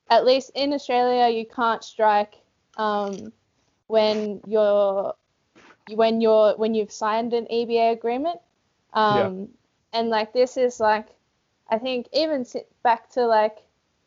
[0.09, 2.35] at least in Australia you can't strike,
[2.77, 3.33] um,
[3.87, 5.15] when you're
[5.95, 8.39] when you're when you've signed an EBA agreement,
[8.93, 9.49] um,
[9.93, 11.07] and like this is like,
[11.69, 12.45] I think even
[12.83, 13.57] back to like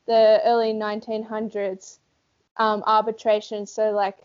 [0.06, 2.00] the early 1900s
[2.56, 3.66] um, arbitration.
[3.66, 4.18] So like,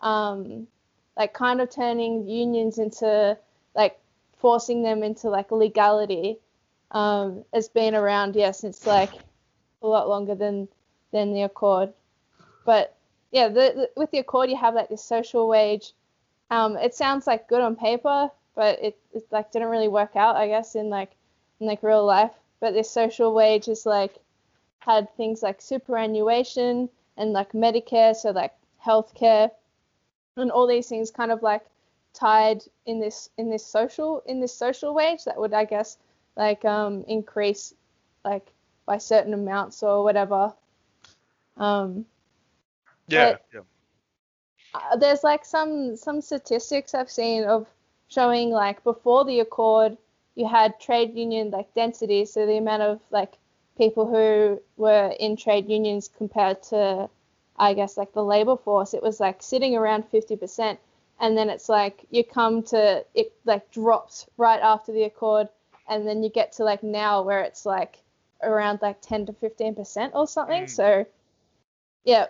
[0.00, 0.68] um,
[1.16, 3.36] like kind of turning unions into
[3.74, 3.98] like
[4.36, 6.38] forcing them into like legality
[6.92, 9.12] um, has been around yeah since like
[9.82, 10.68] a lot longer than
[11.12, 11.92] than the Accord.
[12.64, 12.96] But
[13.30, 15.92] yeah, the, the, with the Accord you have like this social wage.
[16.50, 20.36] Um, it sounds like good on paper, but it, it like didn't really work out,
[20.36, 21.12] I guess, in like
[21.60, 22.32] in like real life.
[22.60, 24.16] But this social wage is like
[24.80, 28.52] had things like superannuation and like Medicare, so like
[28.84, 29.50] healthcare,
[30.40, 31.62] and all these things kind of like
[32.12, 35.98] tied in this in this social in this social wage that would I guess
[36.36, 37.74] like um increase
[38.24, 38.52] like
[38.86, 40.52] by certain amounts or whatever.
[41.56, 42.06] Um,
[43.08, 43.32] Yeah.
[43.32, 43.60] But- yeah.
[44.74, 47.66] uh, there's like some some statistics I've seen of
[48.08, 49.96] showing like before the accord
[50.34, 53.34] you had trade union like density so the amount of like
[53.76, 57.08] people who were in trade unions compared to
[57.60, 60.78] I guess like the labor force it was like sitting around 50%
[61.20, 65.48] and then it's like you come to it like drops right after the accord
[65.88, 67.98] and then you get to like now where it's like
[68.42, 70.70] around like 10 to 15% or something Mm.
[70.70, 71.06] so
[72.04, 72.26] yeah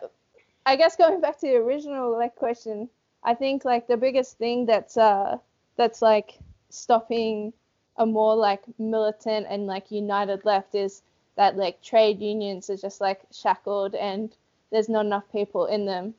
[0.67, 2.89] I guess going back to the original like question,
[3.25, 5.39] I think like the biggest thing that's uh
[5.77, 6.39] that's like
[6.71, 7.53] stopping
[7.97, 11.03] a more like militant and like united left is
[11.37, 14.37] that like trade unions are just like shackled and
[14.71, 16.15] there's not enough people in them.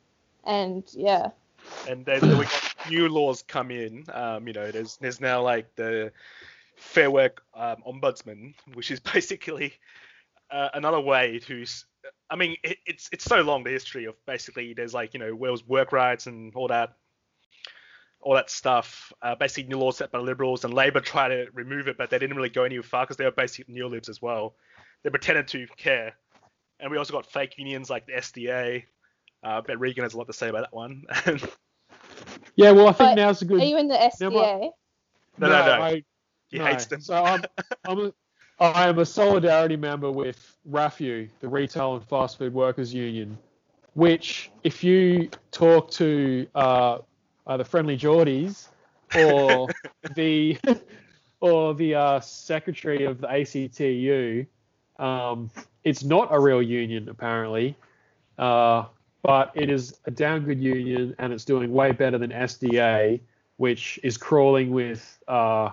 [0.45, 1.29] And yeah.
[1.87, 4.05] and then we got new laws come in.
[4.13, 6.11] Um, you know, there's there's now like the
[6.77, 9.73] Fair Work um, Ombudsman, which is basically
[10.49, 11.65] uh, another way to.
[12.29, 15.35] I mean, it, it's it's so long the history of basically there's like you know
[15.35, 16.93] Wales work rights and all that,
[18.21, 19.13] all that stuff.
[19.21, 22.17] Uh, basically, new laws set by liberals and Labor tried to remove it, but they
[22.17, 24.55] didn't really go any far because they were basically neolibs as well.
[25.03, 26.15] They pretended to care,
[26.81, 28.83] and we also got fake unions like the SDA.
[29.43, 31.05] Uh, I bet Regan has a lot to say about that one.
[32.55, 33.61] Yeah, well, I think But now's a good.
[33.61, 34.71] Are you in the SDA?
[35.37, 35.81] No, no, no.
[35.81, 36.03] I,
[36.49, 36.65] He no.
[36.65, 37.01] hates them.
[37.01, 37.41] So I'm,
[37.85, 38.13] I'm a,
[38.59, 43.37] I am a solidarity member with RAFFWU, the Retail and Fast Food Workers Union,
[43.93, 46.99] which, if you talk to uh,
[47.47, 48.67] uh, the Friendlyjordies
[49.17, 49.67] or
[50.15, 50.57] the
[51.39, 54.45] or the uh, secretary of the ACTU,
[54.99, 55.49] um,
[55.83, 57.75] it's not a real union apparently,
[58.37, 58.85] uh,
[59.23, 63.19] but it is a damn good union and it's doing way better than SDA,
[63.57, 65.69] which is crawling with uh,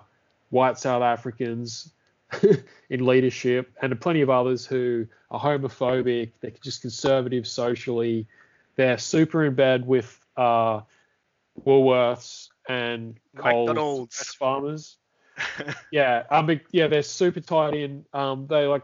[0.50, 1.92] white South Africans
[2.90, 8.26] in leadership and plenty of others who are homophobic, they're just conservative socially.
[8.76, 10.82] They're super in bed with uh,
[11.64, 14.96] Woolworths and Coles Farmers.
[15.92, 18.04] Yeah, um, yeah, they're super tied in.
[18.12, 18.82] Um, they like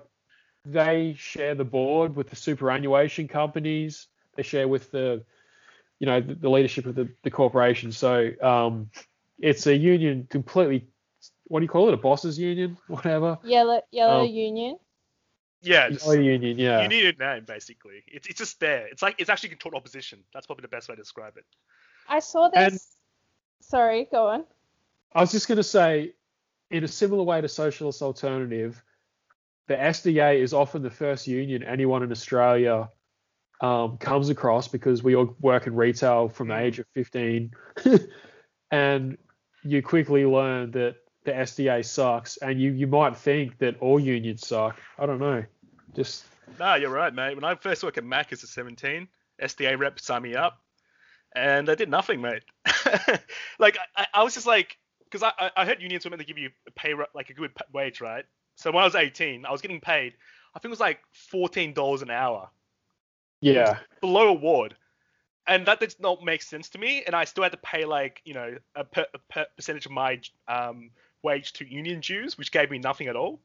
[0.64, 4.06] they share the board with the superannuation companies.
[4.36, 5.22] They share with the,
[5.98, 7.92] you know, the, the leadership of the, the corporation.
[7.92, 8.90] So um,
[9.38, 10.86] it's a union completely.
[11.48, 11.94] What do you call it?
[11.94, 13.38] A bosses union, whatever.
[13.44, 14.24] Yellow Yellow Oh.
[14.24, 14.78] Union.
[15.62, 16.82] yeah, just, Oh, union, yeah.
[16.82, 18.02] you need a name basically.
[18.06, 18.86] It's it's just there.
[18.86, 20.20] It's like it's actually controlled opposition.
[20.32, 21.44] That's probably the best way to describe it.
[22.08, 22.72] I saw this.
[22.72, 22.80] And-
[23.60, 24.44] Sorry, go on.
[25.14, 26.12] I was just going to say,
[26.70, 28.82] in a similar way to Socialist Alternative,
[29.66, 32.90] the SDA is often the first union anyone in Australia
[33.60, 37.52] um, comes across because we all work in retail from the age of 15.
[38.70, 39.16] and
[39.62, 42.36] you quickly learn that the SDA sucks.
[42.38, 44.78] And you, you might think that all unions suck.
[44.98, 45.44] I don't know.
[45.94, 46.24] Just,
[46.58, 47.34] No, you're right, mate.
[47.36, 49.08] When I first worked at Mac as a 17,
[49.40, 50.58] SDA rep signed me up,
[51.34, 52.42] and they did nothing, mate.
[53.58, 56.38] like I, I was just like, because I, I- heard unions were meant to give
[56.38, 58.24] you a pay like a good wage, right?
[58.56, 60.14] So when I was 18, I was getting paid.
[60.54, 61.00] I think it was like
[61.32, 62.48] $14 an hour
[63.40, 63.78] yeah.
[64.00, 64.76] below award,
[65.46, 67.02] and that did not make sense to me.
[67.04, 69.92] And I still had to pay like you know a, per, a per percentage of
[69.92, 70.90] my um,
[71.22, 73.40] wage to union dues, which gave me nothing at all.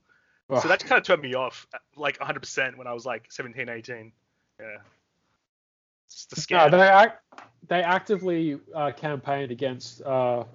[0.62, 3.70] So that kind of turned me off, uh, like 100% when I was like 17,
[3.70, 4.12] 18.
[4.60, 4.66] Yeah.
[6.08, 7.24] It's just a No, they act,
[7.68, 10.46] they actively uh, campaigned against uh,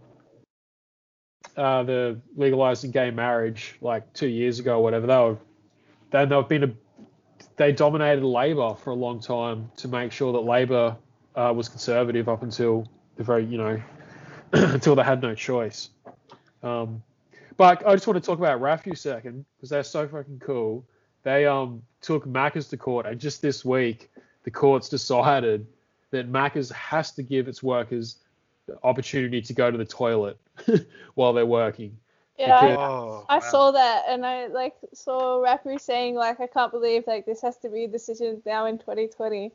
[1.57, 5.07] uh, the legalizing gay marriage like two years ago or whatever.
[5.07, 5.39] They were
[6.11, 6.75] they, they've been a
[7.57, 10.97] they dominated Labor for a long time to make sure that Labor
[11.35, 13.83] uh, was conservative up until the very you know
[14.53, 15.91] until they had no choice.
[16.63, 17.03] Um,
[17.57, 20.85] but I just want to talk about RAFFWU a second because they're so fucking cool.
[21.23, 24.11] They um took Macca's to court, and just this week
[24.43, 25.67] the courts decided
[26.11, 28.19] that Macca's has to give its workers
[28.83, 30.39] opportunity to go to the toilet
[31.15, 31.97] while they're working.
[32.39, 33.41] Yeah, I, Oh, I wow.
[33.41, 37.57] saw that and I like saw RAFFWU saying like I can't believe like this has
[37.59, 39.53] to be a decision now in 2020.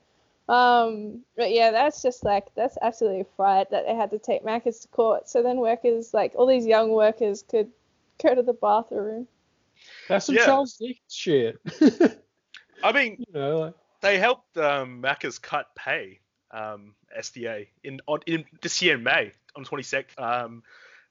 [0.48, 4.80] Um, but yeah, that's just like that's absolutely fright that they had to take Macca's
[4.80, 5.30] to court.
[5.30, 7.70] So then workers like all these young workers could
[8.24, 9.28] go to the bathroom.
[10.08, 10.46] That's some Yeah.
[10.46, 11.60] Charles Dickens shit.
[12.84, 16.20] I mean, you know, like, they helped um, Macca's cut pay,
[16.52, 20.64] um, SDA, in, on, in this year in May, on 22nd, um,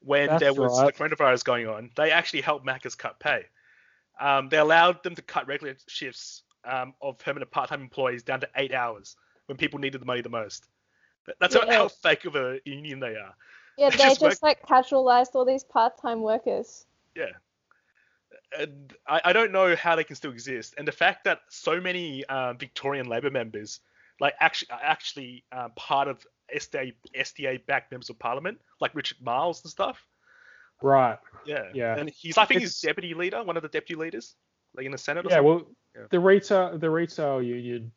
[0.05, 0.95] when That's there was right.
[0.95, 1.91] the coronavirus going on.
[1.97, 3.47] They actually helped Macca's cut pay.
[4.21, 8.49] Um, they allowed them to cut regular shifts um, of permanent part-time employees down to
[8.57, 10.67] eight hours when people needed the money the most.
[11.27, 11.75] That- That's how, Yeah.
[11.75, 13.35] how fake of a union they are.
[13.77, 16.85] Yeah, They they just just like casualized all these part-time workers.
[17.15, 17.33] Yeah.
[18.59, 20.75] And I, I don't know how they can still exist.
[20.79, 23.81] And the fact that so many uh, Victorian Labor members,
[24.21, 29.63] like actually, actually uh, part of SDA SDA backed members of Parliament, like Richard Marles
[29.65, 30.05] and stuff.
[30.83, 31.19] right.
[31.47, 31.65] Yeah.
[31.75, 31.97] Yeah.
[31.97, 34.35] And he's, I think, It's- he's deputy leader, one of the deputy leaders,
[34.75, 35.27] like in the Senate.
[35.27, 35.47] Or Yeah, something.
[35.55, 36.07] well, Yeah.
[36.11, 37.93] the retail the retail union,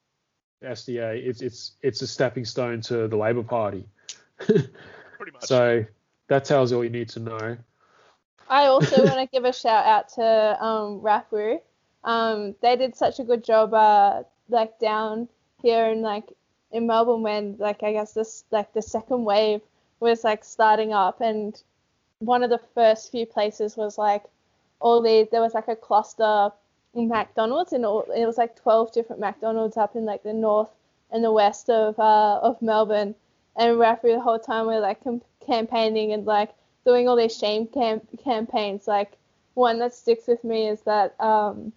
[0.63, 3.87] SDA, it's it's it's a stepping stone to the Labor Party.
[4.37, 5.43] pretty much.
[5.43, 5.85] so
[6.27, 7.57] that tells you all you need to know.
[8.49, 11.59] I also want to give a shout out to um, RAFFWU.
[12.03, 15.29] Um, they did such a good job, uh, like down
[15.61, 16.25] here in like
[16.71, 19.61] in Melbourne when like I guess this like the second wave
[19.99, 21.61] was like starting up, and
[22.19, 24.23] one of the first few places was like
[24.79, 25.27] all these.
[25.29, 26.51] There was like a cluster
[26.93, 30.69] in McDonald's, and all, it was like 12 different McDonald's up in like the north
[31.11, 33.15] and the west of uh, of Melbourne.
[33.57, 36.51] And RAFFWU the whole time we were like com- campaigning and like
[36.85, 38.87] doing all these shame cam- campaigns.
[38.87, 39.17] Like
[39.53, 41.73] one that sticks with me is that um,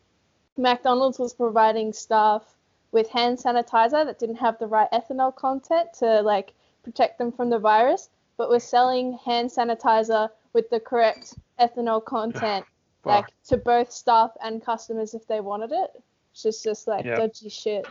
[0.56, 2.53] McDonald's was providing staff
[2.94, 6.54] with hand sanitizer that didn't have the right ethanol content to like
[6.84, 12.64] protect them from the virus, but was selling hand sanitizer with the correct ethanol content,
[13.04, 15.90] like to both staff and customers if they wanted it.
[16.32, 17.16] It's just just like Yeah.
[17.16, 17.86] dodgy shit.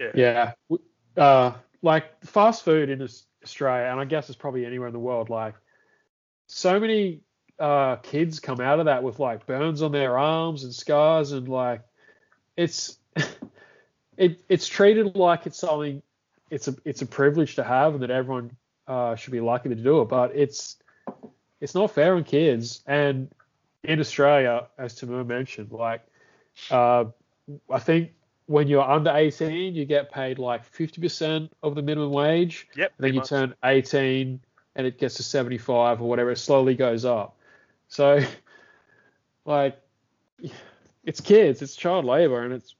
[0.00, 0.52] yeah.
[0.70, 0.76] Yeah.
[1.16, 1.52] Uh,
[1.82, 3.06] like fast food in
[3.44, 5.54] Australia, and I guess it's probably anywhere in the world, like
[6.46, 7.20] so many
[7.58, 11.48] uh, kids come out of that with like burns on their arms and scars, and
[11.48, 11.82] like
[12.56, 12.96] it's
[14.16, 16.02] it it's treated like it's something
[16.50, 18.56] it's a it's a privilege to have, and that everyone
[18.86, 20.76] uh, should be lucky to do it, but it's
[21.60, 22.82] it's not fair on kids.
[22.86, 23.30] And
[23.82, 26.02] in Australia, as Timur mentioned, like
[26.70, 27.04] uh,
[27.70, 28.12] I think
[28.46, 32.68] when you're under 18, you get paid like 50% of the minimum wage.
[32.76, 32.92] Yep.
[32.98, 33.28] And then you much.
[33.28, 34.40] turn 18
[34.74, 36.30] and it gets to 75 or whatever.
[36.32, 37.36] It slowly goes up.
[37.88, 38.20] So,
[39.44, 39.80] like,
[41.04, 42.74] it's kids, it's child labor, and it's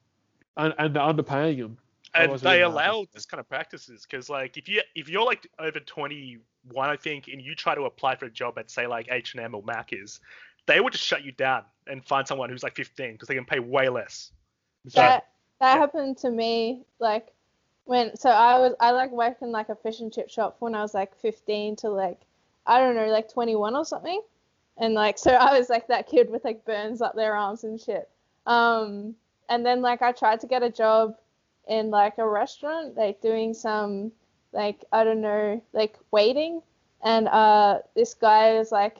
[0.56, 1.78] and, and they're underpaying them.
[2.14, 5.46] and they wouldn't allow this kind of practices because like if you if you're like
[5.58, 9.08] over 21, I think, and you try to apply for a job at say like
[9.10, 10.20] H and M or Mac is,
[10.66, 13.44] they will just shut you down and find someone who's like 15 because they can
[13.44, 14.30] pay way less.
[14.88, 15.28] So, that
[15.60, 15.78] that Yeah.
[15.78, 17.32] happened to me like
[17.84, 20.74] when so I was I like worked in like a fish and chip shop when
[20.74, 22.20] I was like 15 to like
[22.66, 24.20] I don't know like 21 or something
[24.78, 27.80] and like so I was like that kid with like burns up their arms and
[27.80, 28.08] shit
[28.46, 29.14] um
[29.48, 31.16] and then like I tried to get a job
[31.68, 34.12] in like a restaurant like doing some
[34.52, 36.62] like I don't know like waiting
[37.02, 38.98] and uh this guy is like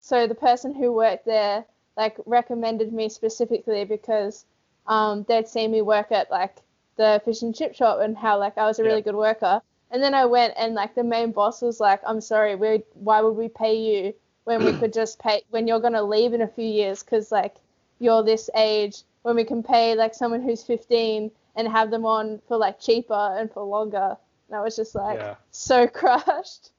[0.00, 1.64] so the person who worked there
[1.96, 4.44] like recommended me specifically because
[4.86, 6.56] um, they'd seen me work at like
[6.96, 9.02] the fish and chip shop and how like I was a really Yeah.
[9.02, 9.62] good worker.
[9.90, 13.20] And then I went and like the main boss was like, I'm sorry, we why
[13.20, 16.48] would we pay you when we could just pay when you're gonna leave in a
[16.48, 17.56] few years because like
[18.04, 22.40] you're this age when we can pay like someone who's 15 and have them on
[22.46, 24.16] for like cheaper and for longer.
[24.48, 25.34] And I was just like yeah.
[25.50, 26.70] so crushed.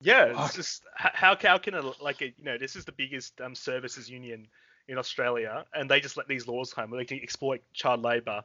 [0.00, 0.54] Yeah, it's Fuck.
[0.54, 4.10] just how how can a like a, you know this is the biggest um, services
[4.10, 4.46] union
[4.88, 8.42] in Australia, and they just let these laws come where they can exploit child labor.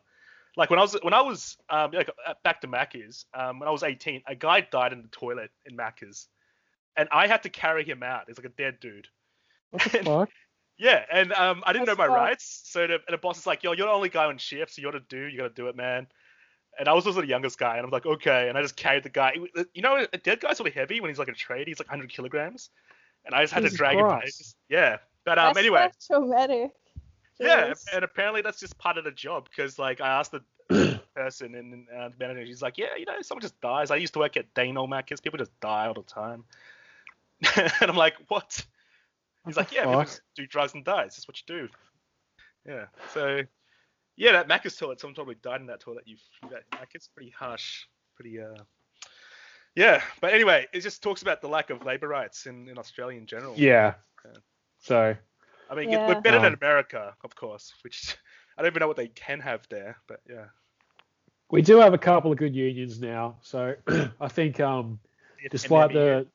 [0.56, 3.68] Like when I was when I was um, like uh, back to Macca's, um, when
[3.68, 6.28] I was 18, a guy died in the toilet in Macca's,
[6.96, 8.26] and I had to carry him out.
[8.28, 9.08] He's like a dead dude.
[9.72, 10.30] What the fuck?
[10.82, 12.18] Yeah, and um, I didn't That's know my fucked.
[12.18, 14.74] rights, so the, and the boss is like, "Yo, you're the only guy on shift,
[14.74, 16.08] so you got to do, you got to do it, man."
[16.80, 19.04] And I was also the youngest guy, and I'm like, "Okay," and I just carried
[19.04, 19.34] the guy.
[19.74, 21.68] You know, a dead guy's sort of heavy when he's like a trade.
[21.68, 22.70] He's like 100 kilograms,
[23.26, 24.06] and I just had Jesus to drag him.
[24.06, 24.20] out.
[24.22, 24.28] Christ.
[24.28, 26.72] It's just- Yeah, but um, That's anyway, like traumatic.
[27.42, 27.86] yeah, Jeez.
[27.94, 30.42] and apparently that's just part of the job because like I asked the
[31.14, 34.14] person and uh, the manager, she's like, "Yeah, you know, someone just dies." I used
[34.14, 35.20] to work at Dano Macca's.
[35.20, 36.46] People just die all the time,
[37.58, 38.66] and I'm like, "What?"
[39.46, 41.04] He's like, yeah, people just do drugs and die.
[41.04, 41.70] It's just what you do.
[42.68, 42.86] Yeah.
[43.14, 43.42] So,
[44.16, 46.04] yeah, that Macca's toilet, someone probably died in that toilet.
[46.06, 46.18] You,
[46.52, 47.86] that Macca's pretty harsh,
[48.16, 48.40] pretty.
[48.42, 48.56] uh
[49.76, 53.18] Yeah, but anyway, it just talks about the lack of labor rights in, in Australia
[53.18, 53.54] in general.
[53.58, 53.94] Yeah.
[54.26, 54.32] Yeah.
[54.80, 55.16] So
[55.70, 56.08] I mean, Yeah.
[56.08, 58.18] we're better than Um, America, of course, which
[58.58, 60.46] I don't even know what they can have there, but yeah.
[61.50, 63.38] we do have a couple of good unions now.
[63.42, 63.76] So
[64.20, 65.00] I think um
[65.50, 66.28] despite the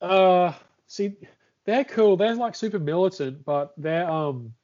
[0.00, 0.52] uh
[0.88, 1.14] see
[1.64, 2.16] they're cool.
[2.16, 4.54] They're like super militant but they're um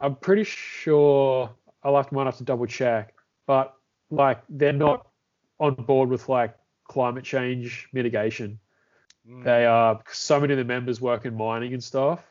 [0.00, 1.50] i'm pretty sure
[1.84, 3.14] i'll have to might have to double check
[3.46, 3.74] but
[4.10, 5.06] like they're not
[5.60, 8.58] on board with like climate change mitigation.
[9.28, 9.44] Mm.
[9.44, 12.24] they are so many of the members work in mining and stuff.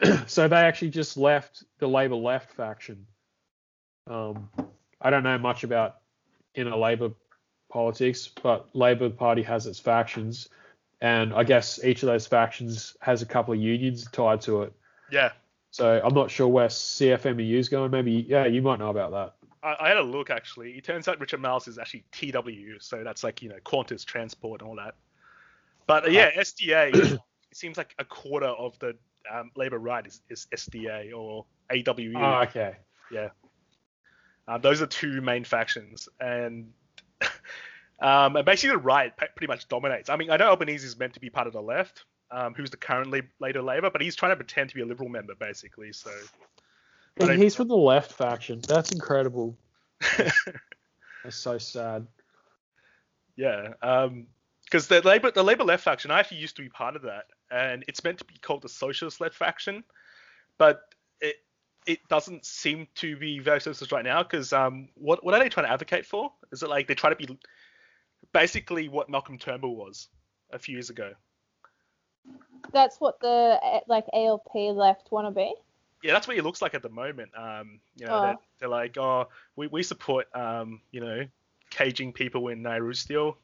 [0.26, 3.06] So they actually just left the labor left faction.
[4.08, 4.48] Um
[5.00, 5.96] i don't know much about
[6.54, 7.10] inner labor
[7.72, 10.48] politics, but Labor Party has its factions,
[11.02, 14.72] and I guess each of those factions has a couple of unions tied to it.
[15.10, 15.32] Yeah,
[15.72, 17.90] So I'm not sure where CFMEU is going.
[17.90, 19.34] Maybe yeah, you might know about that.
[19.64, 20.70] I, I had a look actually.
[20.78, 24.62] It turns out Richard Marles is actually TW, so that's like you know Qantas Transport
[24.62, 24.94] and all that.
[25.88, 27.20] But uh, yeah, SDA it
[27.52, 28.96] seems like a quarter of the
[29.30, 32.14] um, labor right is, is SDA or AWU.
[32.16, 32.76] Oh, okay.
[34.46, 36.72] Uh, those are two main factions, and
[38.02, 40.08] um, and basically the right pretty much dominates.
[40.08, 42.70] I mean, I know Albanese is meant to be part of the left, um, who's
[42.70, 45.92] the currently leader Labor, but he's trying to pretend to be a liberal member basically.
[45.92, 46.10] So
[47.20, 48.60] And he's from the left faction.
[48.66, 49.56] That's incredible.
[50.18, 52.06] That's so sad.
[53.36, 53.74] yeah,
[54.64, 57.26] because the Labor the Labor left faction, I actually used to be part of that,
[57.50, 59.84] and it's meant to be called the Socialist left faction,
[60.58, 60.80] but
[61.20, 61.36] it
[61.86, 65.48] it doesn't seem to be very socialist right now because um, what what are they
[65.48, 66.32] trying to advocate for?
[66.50, 67.38] Is it like they try to be
[68.32, 70.08] basically what Malcolm Turnbull was
[70.52, 71.12] a few years ago?
[72.72, 73.58] That's what the
[73.88, 75.52] like ALP left want to be.
[76.02, 77.30] Yeah, that's what he looks like at the moment.
[77.36, 78.22] Um, you know, Oh.
[78.22, 81.24] they're, they're like, oh, we, we support um, you know,
[81.70, 83.36] caging people in Nauru still,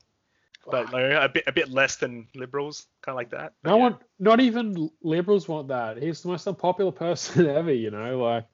[0.68, 3.52] but you know, a bit a bit less than liberals, kind of like that.
[3.62, 3.82] But No yeah.
[3.82, 6.00] one, not even liberals want that.
[6.02, 7.72] He's the most unpopular person ever.
[7.72, 8.44] You know, like.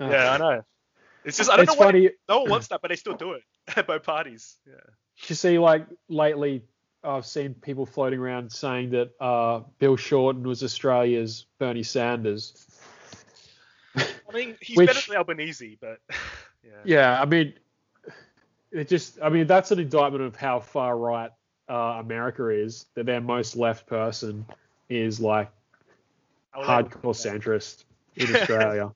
[0.00, 0.62] uh, Yeah, I know.
[1.24, 2.10] It's just I don't it's know why funny.
[2.28, 3.42] no one wants that, but they still do it.
[3.86, 4.56] Both parties.
[4.66, 4.74] Yeah.
[5.28, 6.62] You see, like lately,
[7.04, 12.66] I've seen people floating around saying that uh, Bill Shorten was Australia's Bernie Sanders.
[13.96, 16.00] I mean, he's Which- better than Albanese, but
[16.64, 16.70] yeah.
[16.84, 17.54] Yeah, I mean,
[18.70, 21.30] it just, I mean, that's an indictment of how far right
[21.68, 22.86] uh, America is.
[22.94, 24.46] That their most left person
[24.88, 25.50] is like
[26.54, 27.84] I would like- hardcore centrist
[28.16, 28.92] in Australia.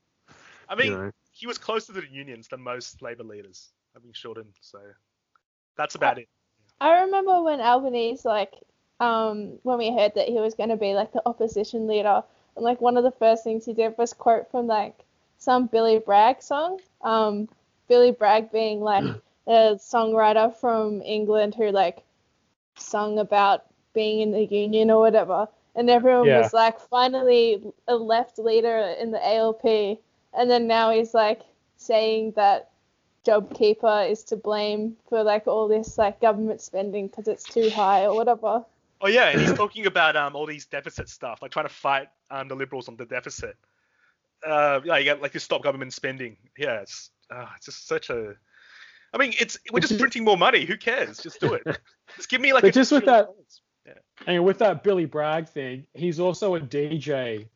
[0.68, 1.10] I mean, you know.
[1.32, 3.68] he was closer to the unions than most Labor leaders.
[3.96, 4.46] I mean, Shorten.
[4.60, 4.78] So
[5.76, 6.28] that's about it.
[6.80, 8.62] I remember when Albanese like
[9.00, 12.22] um when we heard that he was going to be like the opposition leader
[12.56, 15.04] and like one of the first things he did was quote from like
[15.38, 16.80] some Billy Bragg song.
[17.02, 17.48] Um
[17.88, 19.06] Billy Bragg being like
[19.46, 22.02] a songwriter from England who like
[22.76, 26.32] sung about being in the union or whatever, and everyone Yeah.
[26.32, 30.00] was like finally a left leader in the ALP,
[30.32, 31.42] and then now he's like
[31.76, 32.70] saying that
[33.24, 38.04] JobKeeper is to blame for like all this like government spending because it's too high
[38.04, 38.64] or whatever.
[39.00, 42.08] Oh yeah, and he's talking about um all these deficit stuff, like trying to fight
[42.30, 43.56] um the liberals on the deficit.
[44.46, 46.36] Uh, yeah, you got like to stop government spending.
[46.58, 48.34] Yeah, it's uh, it's just such a.
[49.12, 50.64] I mean, it's we're just printing more money.
[50.64, 51.18] Who cares?
[51.18, 51.62] Just do it.
[52.16, 52.62] Just give me like.
[52.62, 53.60] But a just with that- dollars.
[54.26, 57.48] And with that Billy Bragg thing, he's also a DJ,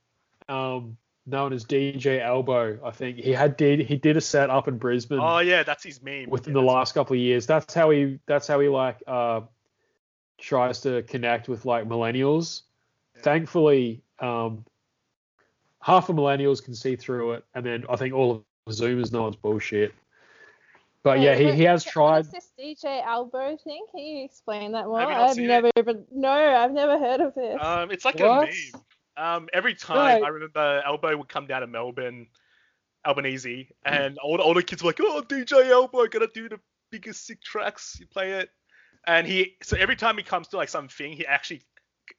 [0.48, 0.98] um,
[1.28, 2.78] known as DJ Albo.
[2.84, 5.84] I think he had did he did a set up in Brisbane Oh yeah, that's
[5.84, 6.30] his meme.
[6.30, 7.46] within Yeah, the last couple of years.
[7.46, 9.42] That's how he that's how he like uh
[10.38, 12.62] tries to connect with like millennials.
[13.16, 13.22] Yeah.
[13.22, 14.64] Thankfully, um,
[15.82, 19.26] half of millennials can see through it, and then I think all of Zoomers know
[19.26, 19.92] it's bullshit.
[21.02, 22.26] But yeah, Wait, he, he has tried.
[22.26, 23.86] What is this DJ Albo thing?
[23.92, 25.00] Can you explain that more?
[25.00, 25.48] Have you not I've seen it?
[25.48, 27.56] never even no, I've never heard of this.
[27.60, 28.48] Um, it's like What?
[28.48, 28.82] a meme.
[29.18, 30.22] Um, every time Right.
[30.22, 32.28] I remember Albo would come down to Melbourne,
[33.04, 36.60] Albanese, and all the older kids were like, "Oh, DJ Albo, I gotta do the
[36.90, 37.96] biggest sick tracks.
[37.98, 38.50] You play it."
[39.06, 41.62] And he, so every time he comes to like something, he actually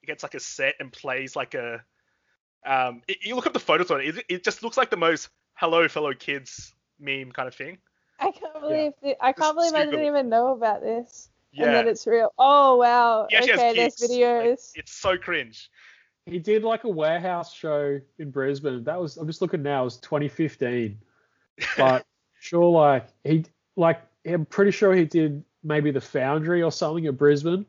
[0.06, 1.84] gets like a set and plays like a.
[2.66, 4.18] Um, it- you look up the photos on it.
[4.18, 7.78] It, it just looks like the most "Hello, fellow kids" meme kind of thing.
[8.20, 11.30] I can't believe thi- I can't Just believe I didn't even know about this.
[11.54, 11.64] Yeah.
[11.66, 12.34] And Yeah, that it's real.
[12.38, 13.28] Oh wow.
[13.30, 14.12] he actually okay, has there's gigs.
[14.12, 14.72] Like, videos.
[14.76, 15.70] it's so cringe.
[16.26, 18.84] He did like a warehouse show in Brisbane.
[18.84, 19.82] That was I'm just looking now.
[19.82, 21.00] It was 2015.
[21.78, 22.06] But
[22.40, 23.46] sure, like he
[23.76, 27.66] like I'm pretty sure he did maybe the Foundry or something at Brisbane,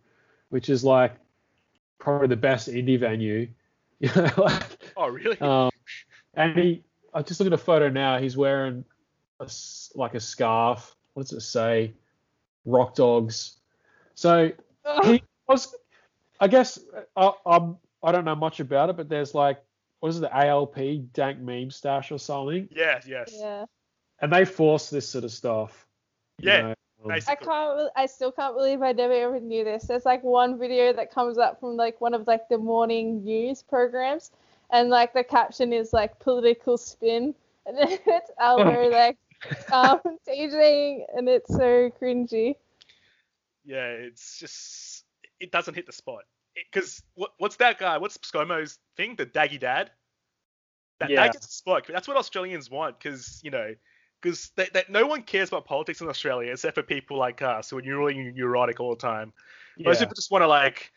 [0.50, 1.16] which is like
[1.98, 3.48] probably the best indie venue.
[3.98, 5.38] You know, like oh really?
[5.40, 5.70] um,
[6.34, 8.18] and he I just look at a photo now.
[8.18, 8.84] He's wearing
[9.40, 10.94] a s like a scarf.
[11.14, 11.92] What does it say?
[12.64, 13.56] Rock dogs.
[14.14, 14.52] So
[15.04, 15.74] he was
[16.40, 16.78] I guess
[17.16, 19.62] I, I'm I don't know much about it, but there's like
[20.00, 23.34] what is it, the ALP dank meme stash or something, yeah, yes.
[23.38, 23.66] yeah.
[24.20, 25.86] and they force this sort of stuff.
[26.38, 26.68] Yeah, know,
[27.04, 27.32] um, basically.
[27.32, 27.76] I can't.
[27.76, 29.84] bel- I still can't believe I never ever knew this.
[29.84, 33.62] There's like one video that comes up from like one of like the morning news
[33.62, 34.30] programs,
[34.70, 37.34] and like the caption is like political spin,
[37.66, 39.18] and then it's Albo like
[39.70, 42.56] um DJing, and it's so cringy.
[43.66, 45.04] Yeah, it's just
[45.40, 46.24] it doesn't hit the spot.
[46.54, 47.98] Because what, what's that guy?
[47.98, 49.16] What's ScoMo's thing?
[49.16, 49.90] The Daggy Dad.
[50.98, 51.22] That, Yeah.
[51.22, 51.86] that gets the spot.
[51.88, 52.98] That's what Australians want.
[52.98, 53.74] Because you know,
[54.20, 57.70] because that, that no one cares about politics in Australia except for people like us
[57.70, 59.32] who are really neurotic all the time.
[59.78, 60.92] Most people just want to like,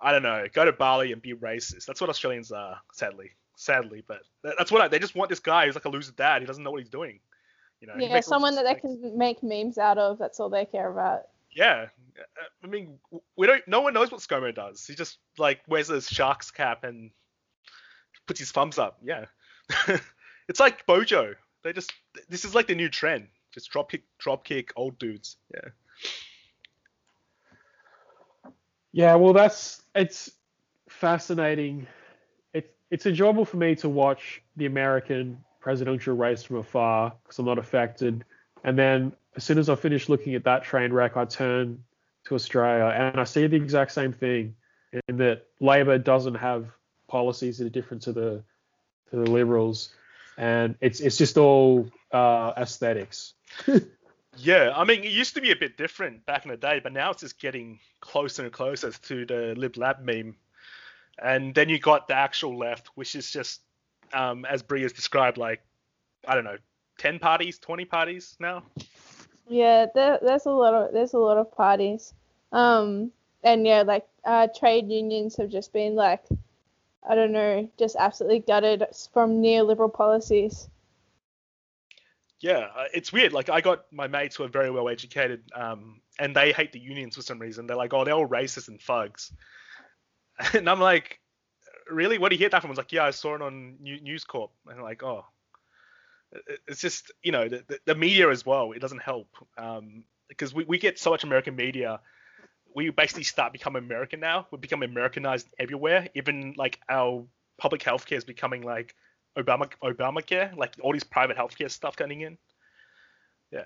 [0.00, 1.84] I don't know, go to Bali and be racist.
[1.84, 3.32] That's what Australians are, sadly.
[3.56, 5.28] Sadly, but that, that's what I, they just want.
[5.28, 6.40] This guy who's like a loser dad.
[6.40, 7.20] He doesn't know what he's doing.
[7.80, 7.94] You know.
[7.98, 10.18] Yeah, someone that they can make memes out of.
[10.18, 11.22] That's all they care about.
[11.54, 11.86] Yeah,
[12.18, 12.98] uh, I mean,
[13.36, 13.66] we don't.
[13.66, 14.86] No one knows what ScoMo does.
[14.86, 17.10] He just like wears a shark's cap and
[18.26, 18.98] puts his thumbs up.
[19.02, 19.26] Yeah,
[20.48, 21.34] it's like Bojo.
[21.62, 21.92] They just.
[22.28, 23.28] This is like the new trend.
[23.52, 25.36] Just drop kick, drop kick old dudes.
[25.52, 25.70] Yeah.
[28.92, 30.30] Yeah, well, that's it's
[30.88, 31.86] fascinating.
[32.54, 37.46] It's it's enjoyable for me to watch the American presidential race from afar because I'm
[37.46, 38.24] not affected.
[38.64, 41.82] And then as soon as I finish looking at that train wreck, I turn
[42.24, 44.54] to Australia and I see the exact same thing
[45.08, 46.66] in that Labor doesn't have
[47.08, 48.42] policies that are different to the
[49.10, 49.90] to the Liberals,
[50.38, 53.34] and it's it's just all uh, aesthetics.
[54.36, 56.92] Yeah, I mean, it used to be a bit different back in the day, but
[56.92, 60.36] now it's just getting closer and closer to the Lib Lab meme.
[61.22, 63.60] And then you got the actual left, which is just,
[64.14, 65.60] um, as Bri has described, like,
[66.26, 66.56] I don't know,
[67.02, 68.62] 10 parties, 20 parties now.
[69.48, 72.14] Yeah, there, there's a lot of there's a lot of parties.
[72.52, 73.10] Um,
[73.42, 76.22] and yeah, like uh, trade unions have just been like,
[77.08, 80.68] I don't know, just absolutely gutted from neoliberal policies.
[82.38, 83.32] Yeah, uh, it's weird.
[83.32, 86.80] Like, I got my mates who are very well educated, um, and they hate the
[86.80, 87.66] unions for some reason.
[87.66, 89.32] They're like, oh, they're all racist and thugs.
[90.54, 91.20] And I'm like,
[91.88, 92.18] really?
[92.18, 92.70] What do you hear that from?
[92.70, 94.50] I was like, yeah, I saw it on News Corp.
[94.66, 95.24] And I'm like, oh,
[96.66, 98.72] it's just, you know, the, the, media as well.
[98.72, 99.28] It doesn't help
[99.58, 102.00] um, because we, we get so much American media.
[102.74, 104.46] We basically start becoming American now.
[104.50, 106.08] We become Americanized everywhere.
[106.14, 107.24] Even like our
[107.58, 108.94] public healthcare is becoming like
[109.36, 112.38] Obama Obamacare, like all these private healthcare stuff coming in.
[113.50, 113.64] Yeah.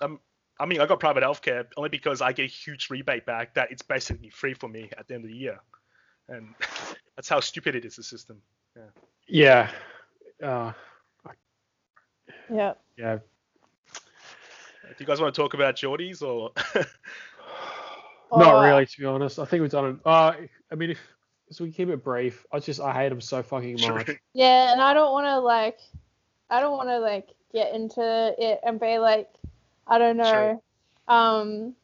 [0.00, 0.20] Um,
[0.58, 3.70] I mean, I got private healthcare only because I get a huge rebate back that
[3.70, 5.60] it's basically free for me at the end of the year,
[6.28, 6.54] and
[7.16, 8.40] that's how stupid it is the system.
[8.74, 8.82] Yeah.
[9.28, 9.70] Yeah,
[10.42, 10.72] uh,
[12.50, 12.74] Yeah.
[12.96, 13.18] yeah.
[14.84, 16.52] Do you guys want to talk about Jordies or?
[18.36, 19.38] Not Oh, really, to be honest.
[19.38, 19.96] I think we've done it.
[20.04, 20.32] Uh,
[20.70, 20.98] I mean, if
[21.50, 22.44] so we keep it brief.
[22.52, 23.94] I just I hate him so fucking True.
[23.96, 24.10] much.
[24.34, 25.78] Yeah, and I don't want to like,
[26.50, 29.30] I don't want to like get into it and be like,
[29.86, 30.62] I don't know,
[31.08, 31.74] um,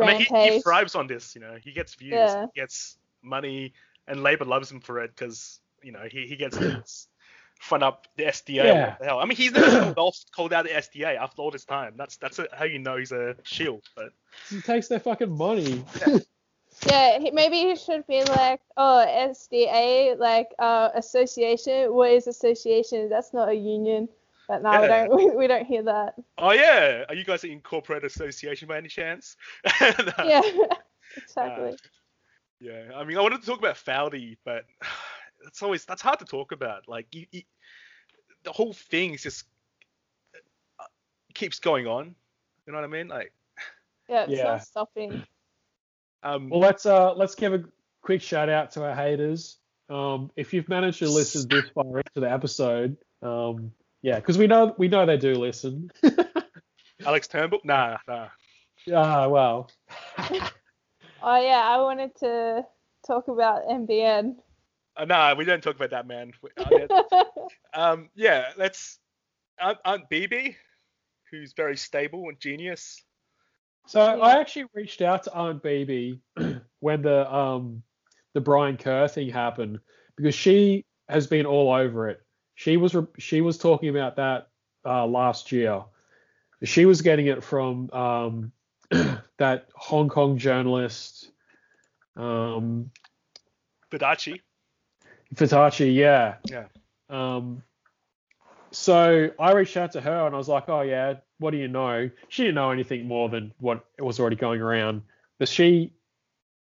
[0.00, 1.34] I mean, he, he thrives on this.
[1.34, 2.46] You know, he gets views, Yeah.
[2.54, 3.72] he gets money,
[4.06, 6.56] and Labour loves him for it because you know he, he gets
[7.60, 8.54] to fund up the SDA.
[8.64, 8.88] Yeah.
[8.90, 9.18] What the hell?
[9.18, 11.94] I mean, he's never called, called out the SDA after all this time.
[11.96, 13.82] That's that's how you know he's a shield.
[13.96, 14.10] But
[14.48, 15.84] He takes their fucking money.
[16.86, 21.92] Yeah, he, maybe he should be like, oh, SDA, like uh, association.
[21.92, 23.08] What is association?
[23.08, 24.08] That's not a union.
[24.48, 25.10] But no, we don't.
[25.16, 26.14] We, we don't hear that.
[26.38, 29.36] oh yeah, are you guys in corporate association by any chance?
[29.80, 29.92] No.
[30.24, 30.42] Yeah,
[31.16, 31.76] exactly.
[32.60, 34.64] Yeah, I mean, I wanted to talk about Fowdy, but
[35.46, 36.88] it's always that's hard to talk about.
[36.88, 37.42] Like, you, you,
[38.44, 39.44] the whole thing is just
[40.78, 40.84] uh,
[41.34, 42.14] keeps going on.
[42.66, 43.08] You know what I mean?
[43.08, 43.32] Like,
[44.08, 44.44] yeah, it's yeah.
[44.44, 45.22] not stopping.
[46.22, 47.64] um, Well, let's uh let's give a
[48.02, 49.58] quick shout out to our haters.
[49.88, 53.72] Um, if you've managed to listen this far into the episode, um,
[54.02, 55.90] yeah, because we know we know they do listen.
[57.06, 57.60] Alex Turnbull?
[57.64, 58.28] Nah, nah.
[58.94, 59.70] Ah, well.
[61.22, 62.64] Oh yeah, I wanted to
[63.06, 64.36] talk about MBN.
[65.00, 66.32] Uh, nah, we don't talk about that, man.
[67.72, 68.98] Um, yeah, let's.
[69.60, 70.56] Aunt, Aunt BB,
[71.30, 73.02] who's very stable and genius.
[73.86, 74.22] So Yeah.
[74.22, 76.20] I actually reached out to Aunt BB
[76.80, 77.82] when the um
[78.34, 79.78] the Brian Kerr thing happened
[80.16, 82.22] because she has been all over it.
[82.56, 84.48] She was re- she was talking about that
[84.84, 85.84] uh, last year.
[86.64, 88.52] She was getting it from um,
[89.38, 91.30] that Hong Kong journalist
[92.16, 92.90] um,
[93.90, 94.40] Badachi.
[95.34, 96.36] Fitachi, yeah.
[96.44, 96.64] Yeah.
[97.08, 97.62] Um,
[98.70, 101.68] so I reached out to her and I was like, oh yeah, what do you
[101.68, 102.10] know?
[102.28, 105.02] She didn't know anything more than what was already going around.
[105.38, 105.92] But she,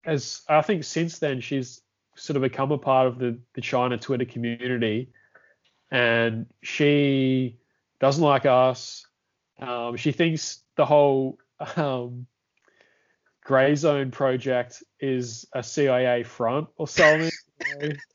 [0.02, 1.80] has, I think since then, she's
[2.16, 5.10] sort of become a part of the, the China Twitter community,
[5.90, 7.58] and she
[8.00, 9.06] doesn't like us.
[9.58, 11.38] Um, she thinks the whole
[11.76, 12.26] um,
[13.44, 17.30] Grey Zone project is a CIA front or something.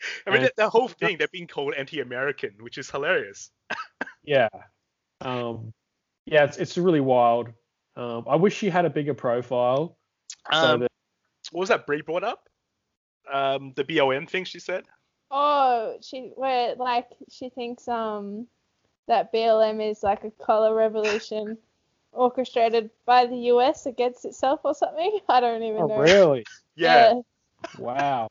[0.00, 0.32] you know?
[0.32, 3.50] I mean, And- the, the whole thing, they're being called anti-American, which is hilarious.
[4.24, 4.48] Yeah.
[5.22, 5.72] Um,
[6.26, 7.48] yeah, it's it's really wild.
[7.96, 9.96] Um, I wish she had a bigger profile.
[10.52, 10.92] So Um, that,
[11.50, 12.46] what was that Brie brought up?
[13.32, 14.84] Um, the BOM thing she said.
[15.30, 18.46] oh, she where like she thinks um
[19.06, 21.56] that BLM is like a color revolution
[22.12, 25.20] orchestrated by the US against itself or something.
[25.28, 25.98] I don't even oh, know.
[25.98, 26.44] really?
[26.76, 27.14] Yeah.
[27.78, 28.28] Wow.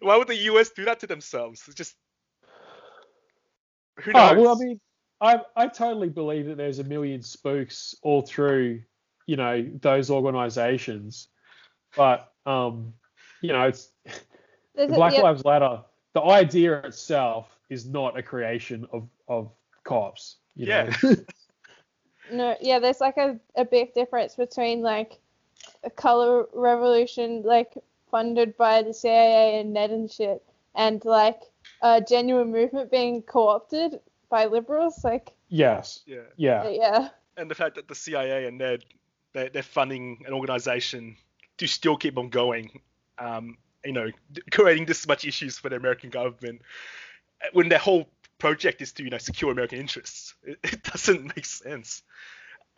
[0.00, 1.62] Why would the US do that to themselves?
[1.66, 1.94] It's just
[4.00, 4.32] who knows?
[4.36, 4.80] Oh, well, I mean,
[5.20, 8.82] I I totally believe that there's a million spooks all through,
[9.26, 11.28] you know, those organizations.
[11.96, 12.94] But um,
[13.40, 13.90] you know, it's
[14.74, 15.82] the a- Black yeah, Lives Matter.
[16.14, 19.52] The idea itself is not a creation of of
[19.84, 20.36] cops.
[20.54, 20.96] You Yeah.
[21.02, 21.14] Know?
[22.32, 25.20] No, yeah, there's like a, a big difference between like
[25.84, 27.74] a color revolution like
[28.14, 30.40] funded by the CIA and NED and shit
[30.76, 31.40] and like
[31.82, 33.98] a genuine movement being co-opted
[34.30, 36.04] by liberals like yes.
[36.06, 36.20] yeah.
[36.36, 36.68] Yeah.
[36.68, 38.84] yeah And the fact that the CIA and NED,
[39.32, 41.16] they're, they're funding an organization
[41.58, 42.78] to still keep on going,
[43.18, 44.08] um, you know,
[44.52, 46.62] creating this much issues for the American government
[47.42, 48.08] uh, when their whole
[48.38, 50.36] project is to, you know, secure American interests.
[50.44, 52.04] It, it doesn't make sense.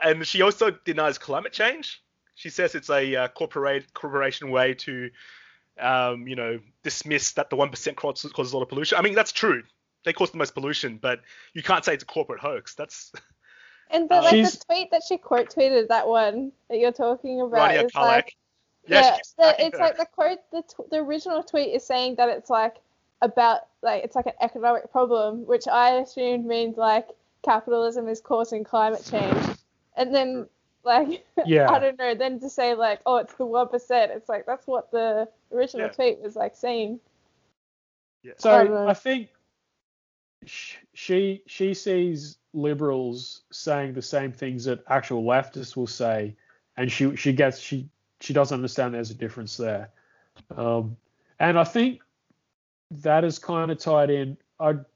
[0.03, 2.03] And she also denies climate change.
[2.37, 5.11] She says it's a uh, corporate corporation way to,
[5.81, 8.97] um, you know, dismiss that the one percent causes, causes a lot of pollution.
[8.99, 9.63] I mean, that's true.
[10.05, 11.21] They cause the most pollution, but
[11.55, 12.75] you can't say it's a corporate hoax.
[12.77, 13.11] That's
[13.91, 17.41] and but like She's- the tweet that she quote tweeted that one that you're talking
[17.41, 18.03] about Radia is Kalak.
[18.07, 18.37] like
[18.87, 19.85] Yeah, yeah, the, it's her.
[19.85, 22.77] like the quote the, t- the original tweet is saying that it's like
[23.23, 27.09] about like it's like an economic problem which i assumed means like
[27.43, 29.57] capitalism is causing climate change
[29.97, 30.47] and then
[30.87, 31.71] like Yeah.
[31.71, 34.67] i don't know then to say like oh it's the one percent it's like that's
[34.67, 35.93] what the original Yeah.
[35.93, 37.01] tweet was like saying
[38.23, 38.33] Yeah.
[38.39, 38.91] So I.
[38.91, 39.29] I think
[40.95, 46.35] she she sees liberals saying the same things that actual leftists will say,
[46.77, 47.89] and she she gets she
[48.21, 49.91] she doesn't understand there's a difference there.
[50.57, 50.97] Um,
[51.41, 52.01] and I think
[52.91, 54.37] that is kind of tied in.
[54.61, 54.87] I'm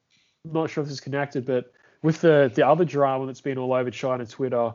[0.45, 1.72] not sure if this is connected, but
[2.03, 4.72] with the the other drama that's been all over China Twitter,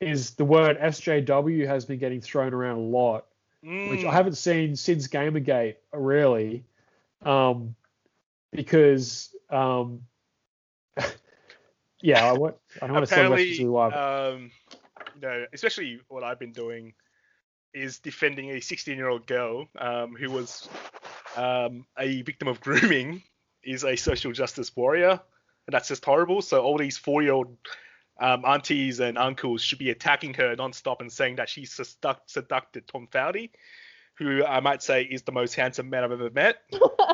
[0.00, 3.26] is the word SJW has been getting thrown around a lot
[3.64, 4.08] which Mm.
[4.08, 6.64] I haven't seen since Gamergate, really,
[7.22, 7.74] um,
[8.52, 10.02] because um,
[12.02, 13.88] yeah, I, want, I don't want to about apparently, specifically why.
[13.88, 14.50] um,
[15.14, 16.92] you know, especially what I've been doing
[17.72, 20.68] is defending a 16-year-old girl um, who was
[21.34, 23.22] um, a victim of grooming,
[23.62, 25.18] is a social justice warrior,
[25.66, 26.42] and that's just horrible.
[26.42, 27.56] So all these four-year-old
[28.18, 32.86] um, aunties and uncles should be attacking her non-stop and saying that she seduct- seducted
[32.86, 33.50] Tom Fowdy,
[34.16, 36.58] who I might say is the most handsome man I've ever met.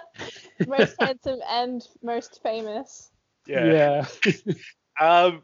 [0.66, 3.10] most handsome and most famous.
[3.46, 4.06] Yeah.
[5.00, 5.42] Um,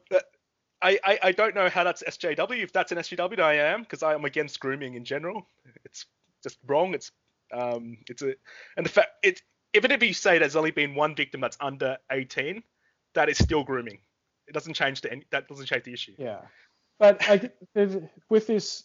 [0.83, 2.63] I, I, I don't know how that's SJW.
[2.63, 5.47] If that's an SJW, then I am because I am against grooming in general.
[5.85, 6.05] It's
[6.43, 6.93] just wrong.
[6.93, 7.11] It's
[7.53, 8.35] um it's a
[8.77, 9.41] and the fact it
[9.73, 12.63] even if you say there's only been one victim that's under 18,
[13.15, 13.99] that is still grooming.
[14.49, 16.15] It doesn't change the that doesn't change the issue.
[16.19, 16.41] Yeah,
[16.99, 17.51] but I,
[18.29, 18.85] with this,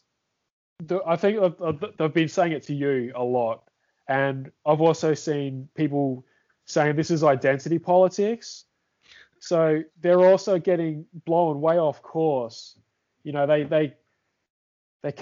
[0.80, 3.64] the, I think I've, I've, been saying it to you a lot,
[4.08, 6.26] and I've also seen people
[6.66, 8.66] saying this is identity politics.
[9.40, 12.78] So they're also getting blown way off course.
[13.24, 13.94] You know, they they
[15.04, 15.14] they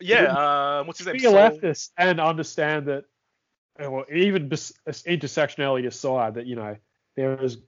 [0.00, 0.78] Yeah.
[0.80, 1.16] Um, what's his name?
[1.16, 3.04] be a leftist and understand that,
[3.78, 6.76] well, even intersectionality aside, that you know
[7.16, 7.58] there is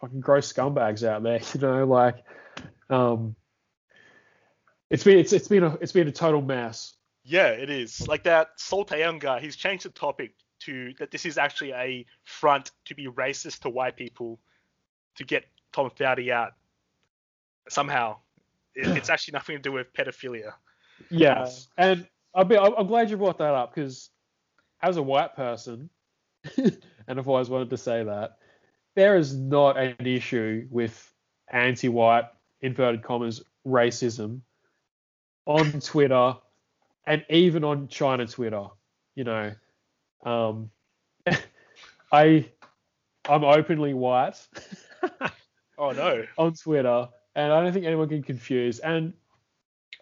[0.00, 1.40] fucking gross scumbags out there.
[1.54, 2.24] You know, like,
[2.90, 3.36] um,
[4.90, 6.94] it's been it's it's been a it's been a total mess.
[7.24, 8.06] Yeah, it is.
[8.06, 12.70] Like that Sol guy, he's changed the topic to that this is actually a front
[12.86, 14.38] to be racist to white people
[15.16, 16.52] to get Tom Fowdy out
[17.68, 18.18] somehow.
[18.74, 20.52] It, it's actually nothing to do with pedophilia.
[21.10, 24.10] Yes, and I'll be, I'm I'm glad you brought that up because
[24.80, 25.90] as a white person,
[26.56, 26.78] and
[27.08, 28.38] I've always wanted to say that
[28.96, 31.12] there is not an issue with
[31.52, 32.24] anti-white
[32.60, 34.40] inverted commas racism
[35.46, 36.34] on Twitter
[37.06, 38.64] and even on China Twitter.
[39.14, 39.52] You know,
[40.24, 40.70] um,
[42.12, 42.46] I
[43.28, 44.36] I'm openly white
[45.78, 46.24] Oh no.
[46.38, 48.78] on Twitter, and I don't think anyone can confuse.
[48.78, 49.12] And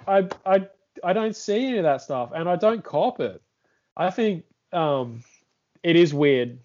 [0.07, 0.69] I I
[1.03, 3.43] I don't see any of that stuff, and I don't cop it.
[3.97, 5.23] I think um,
[5.83, 6.59] it is weird.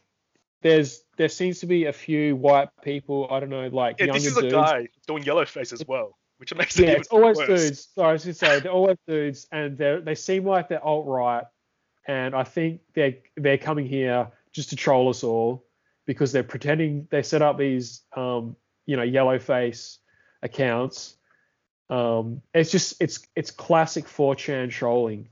[0.62, 3.28] There's there seems to be a few white people.
[3.32, 4.54] I don't know, like Yeah, younger this is a dudes.
[4.54, 7.48] guy doing yellow face as well, which makes it Yeah, even it's always worse.
[7.48, 7.88] dudes.
[7.96, 11.08] Sorry, I was gonna say they're always dudes, and they they seem like they're alt
[11.08, 11.46] right,
[12.08, 15.66] and I think they're they're coming here just to troll us all
[16.06, 18.56] because they're pretending they set up these um
[18.86, 20.00] you know yellow face
[20.42, 21.16] accounts.
[21.90, 25.30] Um, it's just it's it's classic 4chan trolling.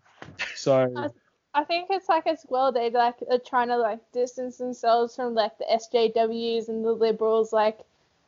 [0.56, 1.14] So
[1.58, 5.34] I think it's like as well they like are trying to like distance themselves from
[5.34, 7.80] like the SJWs and the liberals like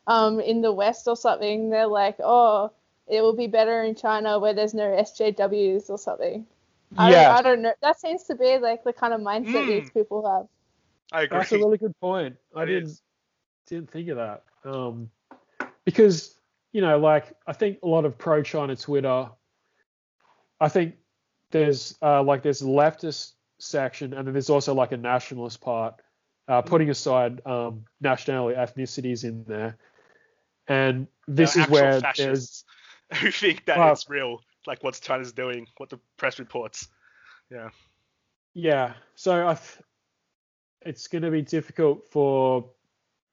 [0.07, 1.69] um in the West or something.
[1.69, 2.71] They're like, oh,
[3.07, 6.47] it will be better in China where there's no SJWs or something.
[6.97, 7.73] I yeah, don't, I don't know.
[7.84, 9.67] That seems to be like the kind of mindset Mm.
[9.67, 10.47] these people have.
[11.11, 11.38] I agree.
[11.38, 12.36] That's a really good point.
[12.55, 13.01] I It didn't is.
[13.67, 14.43] didn't think of that.
[14.65, 15.11] Um,
[15.86, 16.36] because
[16.71, 19.30] you know, like I think a lot of pro China Twitter.
[20.59, 20.95] I think
[21.52, 25.95] there's uh, like there's a leftist section, and then there's also like a nationalist part,
[26.47, 29.78] uh, putting aside um, nationality ethnicities in there.
[30.68, 32.64] And this is where there's fascists
[33.22, 36.88] who think that Well- it's real, like what China's doing, what the press reports.
[37.52, 37.70] Yeah.
[38.54, 38.93] Yeah.
[39.16, 39.84] So I, th-
[40.82, 42.70] it's going to be difficult for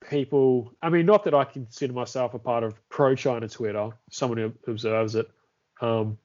[0.08, 0.72] people.
[0.80, 5.14] I mean, not that I consider myself a part of pro-China Twitter, someone who observes
[5.14, 5.28] it.
[5.80, 6.18] Um,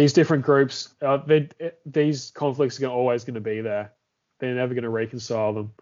[0.00, 1.46] these different groups, uh, they,
[1.84, 3.92] these conflicts are always going to be there.
[4.38, 5.72] They're never going to reconcile them.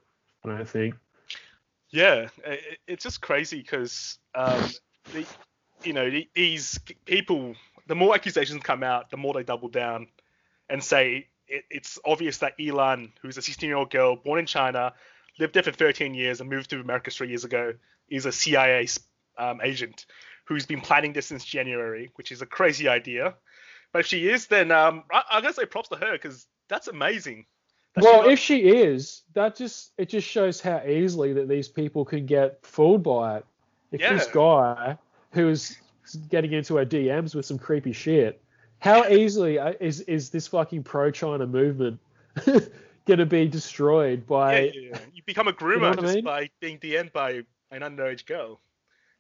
[0.45, 0.97] I don't think.
[1.91, 4.71] Yeah, i- i- it's just crazy because, um,
[5.85, 7.55] you know, the- these people,
[7.87, 10.09] the more accusations come out, the more they double down
[10.69, 14.95] and say it, it's obvious that Elan, who's a 16-year-old girl born in China,
[15.39, 17.73] lived there for 13 years and moved to America three years ago,
[18.09, 18.89] is a CIA
[19.39, 20.07] um, agent
[20.45, 23.35] who's been planning this since January, which is a crazy idea.
[23.93, 26.89] But if she is, then um, I, I'm gonna say props to her because that's
[26.89, 27.47] amazing.
[27.95, 31.49] that she Well, got- if she is, that just it just shows how easily that
[31.49, 33.47] these people can get fooled by it.
[33.91, 34.99] If this guy
[35.33, 35.77] who's
[36.29, 38.41] getting into her DMs with some creepy shit,
[38.81, 41.99] how easily uh, is is this fucking pro China movement
[43.07, 44.65] gonna be destroyed by?
[44.67, 44.99] yeah, yeah.
[45.15, 46.25] You become a groomer what I just mean?
[46.25, 48.61] by being DM'd by an underage girl.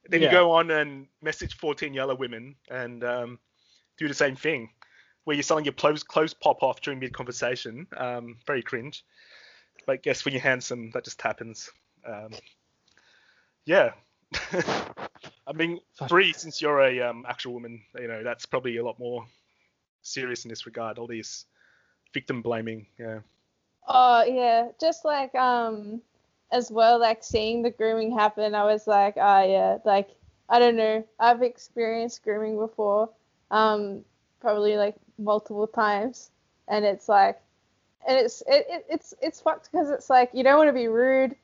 [0.08, 0.26] Then Yeah.
[0.28, 3.38] you go on and message 14 yellow women and um,
[3.98, 4.70] do the same thing,
[5.24, 7.86] where you're selling your clothes, clothes pop off during mid conversation.
[7.96, 9.04] Um, very cringe.
[9.86, 11.70] But I guess when you're handsome, that just happens.
[12.06, 12.30] Um,
[13.64, 13.92] yeah.
[15.46, 18.98] I mean, Bri, since you're a um, actual woman, you know that's probably a lot
[18.98, 19.26] more
[20.02, 20.98] serious in this regard.
[20.98, 21.46] All these
[22.12, 22.86] victim blaming.
[22.98, 23.20] Yeah.
[23.86, 26.02] Oh yeah, just like um
[26.52, 30.10] as well, like seeing the grooming happen, I was like, oh yeah, like
[30.48, 31.04] I don't know.
[31.18, 33.10] I've experienced grooming before,
[33.50, 34.04] um,
[34.40, 36.30] probably like multiple times,
[36.68, 37.40] and it's like,
[38.06, 40.88] and it's it, it it's it's fucked because it's like you don't want to be
[40.88, 41.36] rude,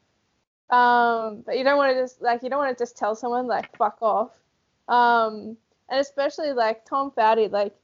[0.70, 3.46] um, but you don't want to just like you don't want to just tell someone
[3.46, 4.30] like fuck off,
[4.88, 5.56] um,
[5.88, 7.74] and especially like Tom Fowdy, like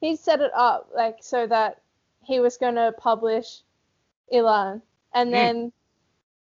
[0.00, 1.80] he set it up like so that
[2.22, 3.62] he was gonna publish
[4.32, 4.82] Elon,
[5.14, 5.34] and Mm.
[5.34, 5.72] then,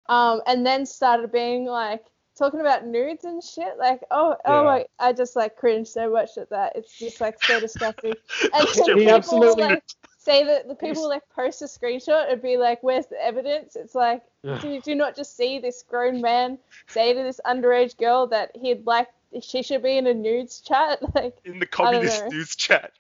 [0.09, 2.05] um, and then started being like
[2.43, 3.79] talking about nudes and shit.
[3.79, 6.75] Like, oh, oh my, I just like cringe so much at that.
[6.75, 8.15] It's just like so disgusting.
[8.53, 9.85] And people absolutely- like
[10.19, 13.95] say that the people like post a screenshot and be like, "Where's the evidence?" It's
[13.95, 14.59] like, Yeah.
[14.59, 18.51] do, do you not just see this grown man say to this underage girl that
[18.57, 19.09] he'd like
[19.41, 21.01] she should be in a nudes chat?
[21.15, 22.93] Like, in the communist news chat.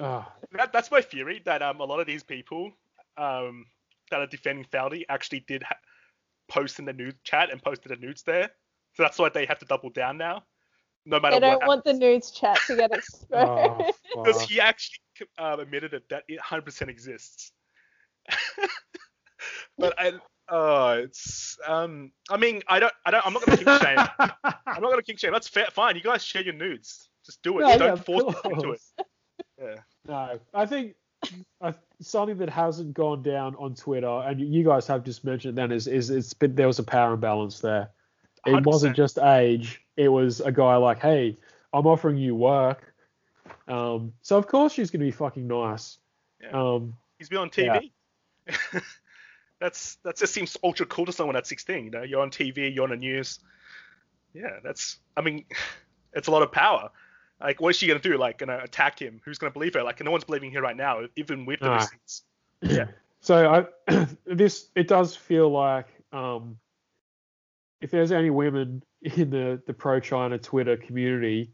[0.00, 2.72] Ah, that, that's my theory that um a lot of these people
[3.16, 3.66] um
[4.10, 5.78] that are defending Fowdy actually did ha-
[6.48, 8.50] post in the nude chat and posted the nudes there.
[8.94, 10.44] So that's why they have to double down now,
[11.04, 11.60] no matter they what.
[11.60, 13.32] don't want the nudes chat to get exposed.
[13.34, 14.48] oh, because fuck.
[14.48, 14.98] he actually
[15.38, 17.52] um, admitted it that it 100% exists.
[19.78, 20.12] but I,
[20.48, 23.98] oh, it's um, I mean, I don't, I don't, I'm not gonna kink shame.
[24.44, 25.32] I'm not gonna kink shame.
[25.32, 25.96] That's fair, fine.
[25.96, 27.08] You guys share your nudes.
[27.26, 27.62] Just do it.
[27.62, 28.80] No, yeah, don't of force people into it.
[29.60, 29.76] Yeah.
[30.06, 30.94] No, I think
[32.00, 35.86] something that hasn't gone down on Twitter, and you guys have just mentioned then, is
[35.86, 37.90] is it's been there was a power imbalance there.
[38.46, 38.66] It 100%.
[38.66, 41.38] wasn't just age; it was a guy like, "Hey,
[41.72, 42.94] I'm offering you work."
[43.68, 45.98] Um, so of course she's gonna be fucking nice.
[46.42, 46.50] Yeah.
[46.50, 47.90] Um, He's been on TV.
[49.60, 51.84] that's that just seems ultra cool to someone at 16.
[51.84, 53.38] You know, you're on TV, you're on the news.
[54.34, 54.98] Yeah, that's.
[55.16, 55.44] I mean,
[56.12, 56.90] it's a lot of power.
[57.44, 58.16] Like, what is she gonna do?
[58.16, 59.20] Like, gonna attack him?
[59.24, 59.82] Who's gonna believe her?
[59.82, 61.74] Like, no one's believing her right now, even with the Nah.
[61.74, 62.22] receipts.
[62.62, 62.86] Yeah.
[63.20, 66.56] So I this it does feel like um,
[67.82, 71.52] if there's any women in the the pro China Twitter community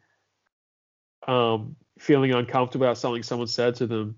[1.27, 4.15] um, feeling uncomfortable about something someone said to them,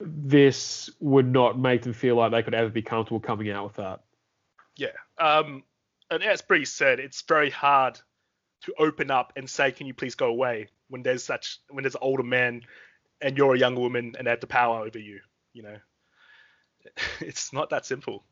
[0.00, 3.76] this would not make them feel like they could ever be comfortable coming out with
[3.76, 4.00] that.
[4.76, 4.88] Yeah.
[5.18, 5.62] Um,
[6.10, 8.00] and as Bri said, it's very hard
[8.64, 11.94] to open up and say, "Can you please go away?" when there's such when there's
[11.94, 12.62] an older men
[13.20, 15.20] and you're a younger woman and they have the power over you.
[15.54, 15.78] You know,
[17.20, 18.24] it's not that simple.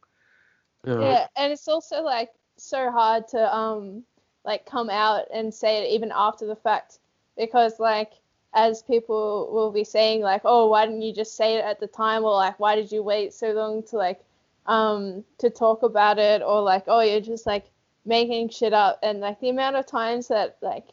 [0.86, 4.04] Uh, Yeah, and it's also like so hard to um
[4.44, 6.98] like come out and say it even after the fact
[7.36, 8.12] because like
[8.54, 11.88] as people will be saying like oh why didn't you just say it at the
[11.88, 14.24] time or like why did you wait so long to like
[14.66, 17.71] um to talk about it or like oh you're just like
[18.05, 20.86] making shit up and like the amount of times that like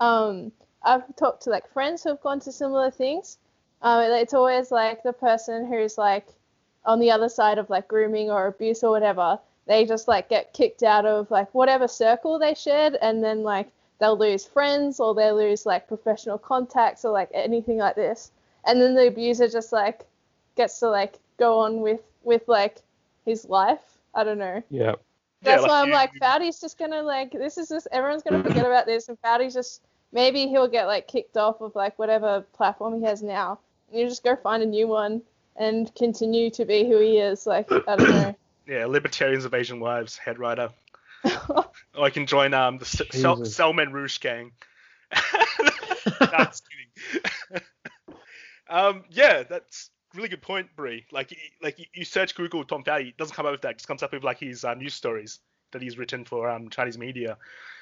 [0.00, 3.38] um I've talked to like friends who have gone to similar things
[3.82, 6.28] um it's always like the person who's like
[6.84, 10.52] on the other side of like grooming or abuse or whatever, they just like get
[10.52, 15.14] kicked out of like whatever circle they shared, and then like they'll lose friends or
[15.14, 18.30] they lose like professional contacts or like anything like this,
[18.66, 20.04] and then the abuser just like
[20.56, 22.78] gets to like go on with with like
[23.24, 23.80] his life.
[24.14, 24.62] I don't know.
[24.70, 24.94] yeah.
[25.44, 28.64] That's Yeah, why I'm like, Fowdy's just gonna like, this is just everyone's gonna forget
[28.64, 29.82] about this, and Fowdy's just
[30.12, 33.58] maybe he'll get like kicked off of like whatever platform he has now,
[33.90, 35.22] and you just go find a new one
[35.56, 37.46] and continue to be who he is.
[37.46, 38.34] Like I don't know.
[38.66, 40.70] Yeah, Libertarians of Asian Wives, head writer.
[41.50, 41.66] Or
[42.02, 44.52] I can join um the S- Sel- Selman Rouge gang.
[45.12, 47.62] no, just kidding.
[48.70, 51.04] um, yeah, that's a really good point, Bri.
[51.12, 53.72] Like, like you search Google Tom Fowdy, it doesn't come up with that.
[53.72, 55.40] It just comes up with like his uh, news stories
[55.72, 57.36] that he's written for um Chinese media.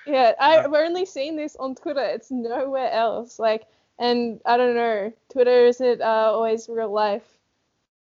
[0.07, 2.03] yeah, I've only seen this on Twitter.
[2.03, 3.39] It's nowhere else.
[3.39, 3.65] Like,
[3.99, 5.13] and I don't know.
[5.31, 7.23] Twitter isn't uh, always real life.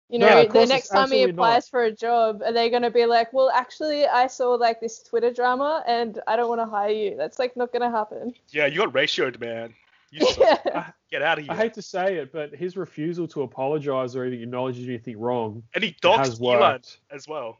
[0.09, 1.43] You know, of the next time he absolutely not.
[1.43, 5.03] applies for a job, are they gonna be like, well, actually, I saw like this
[5.03, 7.15] Twitter drama, and I don't want to hire you.
[7.15, 8.33] That's like not gonna happen.
[8.49, 9.75] Yeah, you got ratioed, man.
[10.11, 10.59] You suck.
[10.65, 10.91] Yeah.
[11.11, 11.53] Get out of here.
[11.53, 15.63] I hate to say it, but his refusal to apologize or even acknowledge anything wrong
[15.73, 16.99] and he has doxed Elon worked.
[17.11, 17.57] as well.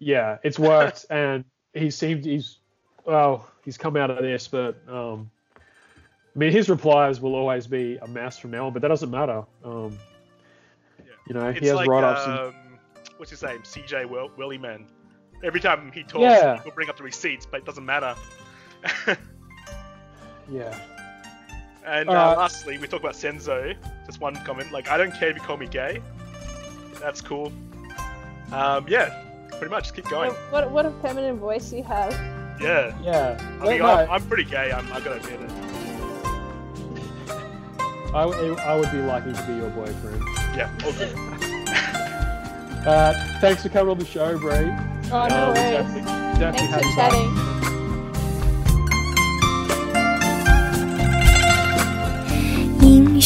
[0.00, 1.44] Yeah, it's worked, and
[1.74, 2.58] he seemed he's
[3.04, 7.96] well, he's come out of this, but um, I mean, his replies will always be
[8.02, 9.44] a mess from now on, but that doesn't matter.
[9.64, 9.96] Um,
[10.98, 11.04] Yeah.
[11.28, 12.26] you know, It's he has like write-ups.
[12.26, 12.54] and, um,
[13.16, 13.60] what's his name?
[13.62, 14.86] CJ Will- Werleman.
[15.44, 16.60] Every time he talks, Yeah.
[16.64, 18.14] he'll bring up the receipts, but it doesn't matter.
[20.50, 20.78] yeah,
[21.86, 22.38] and uh, Alright.
[22.38, 23.74] lastly, we talk about Senzo.
[24.06, 24.72] Just one comment.
[24.72, 26.00] Like, I don't care if you call me gay.
[27.00, 27.52] That's cool.
[28.52, 29.84] Um, yeah, pretty much.
[29.84, 30.30] Just keep going.
[30.50, 32.12] What, what what a feminine voice you have.
[32.60, 32.96] Yeah.
[33.02, 33.58] yeah.
[33.62, 34.72] I mean, No, I'm, I'm pretty gay.
[34.72, 35.50] I'm, I gotta admit it.
[38.14, 40.22] I, I would be lucky to be your boyfriend.
[40.56, 40.70] Yeah.
[40.84, 41.14] All good.
[42.86, 44.54] Uh, thanks for coming on the show, Bri.
[45.10, 45.56] Oh no Um, worries.
[45.56, 46.02] definitely,
[46.40, 47.37] definitely Thanks for you back.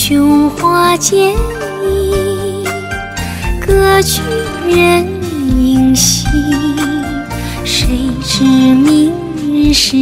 [0.05, 1.33] 琼花间
[1.85, 2.65] 影，
[3.65, 4.21] 歌曲
[4.69, 5.07] 人
[5.57, 6.27] 影稀。
[7.65, 9.13] 谁知明
[9.47, 9.97] 日是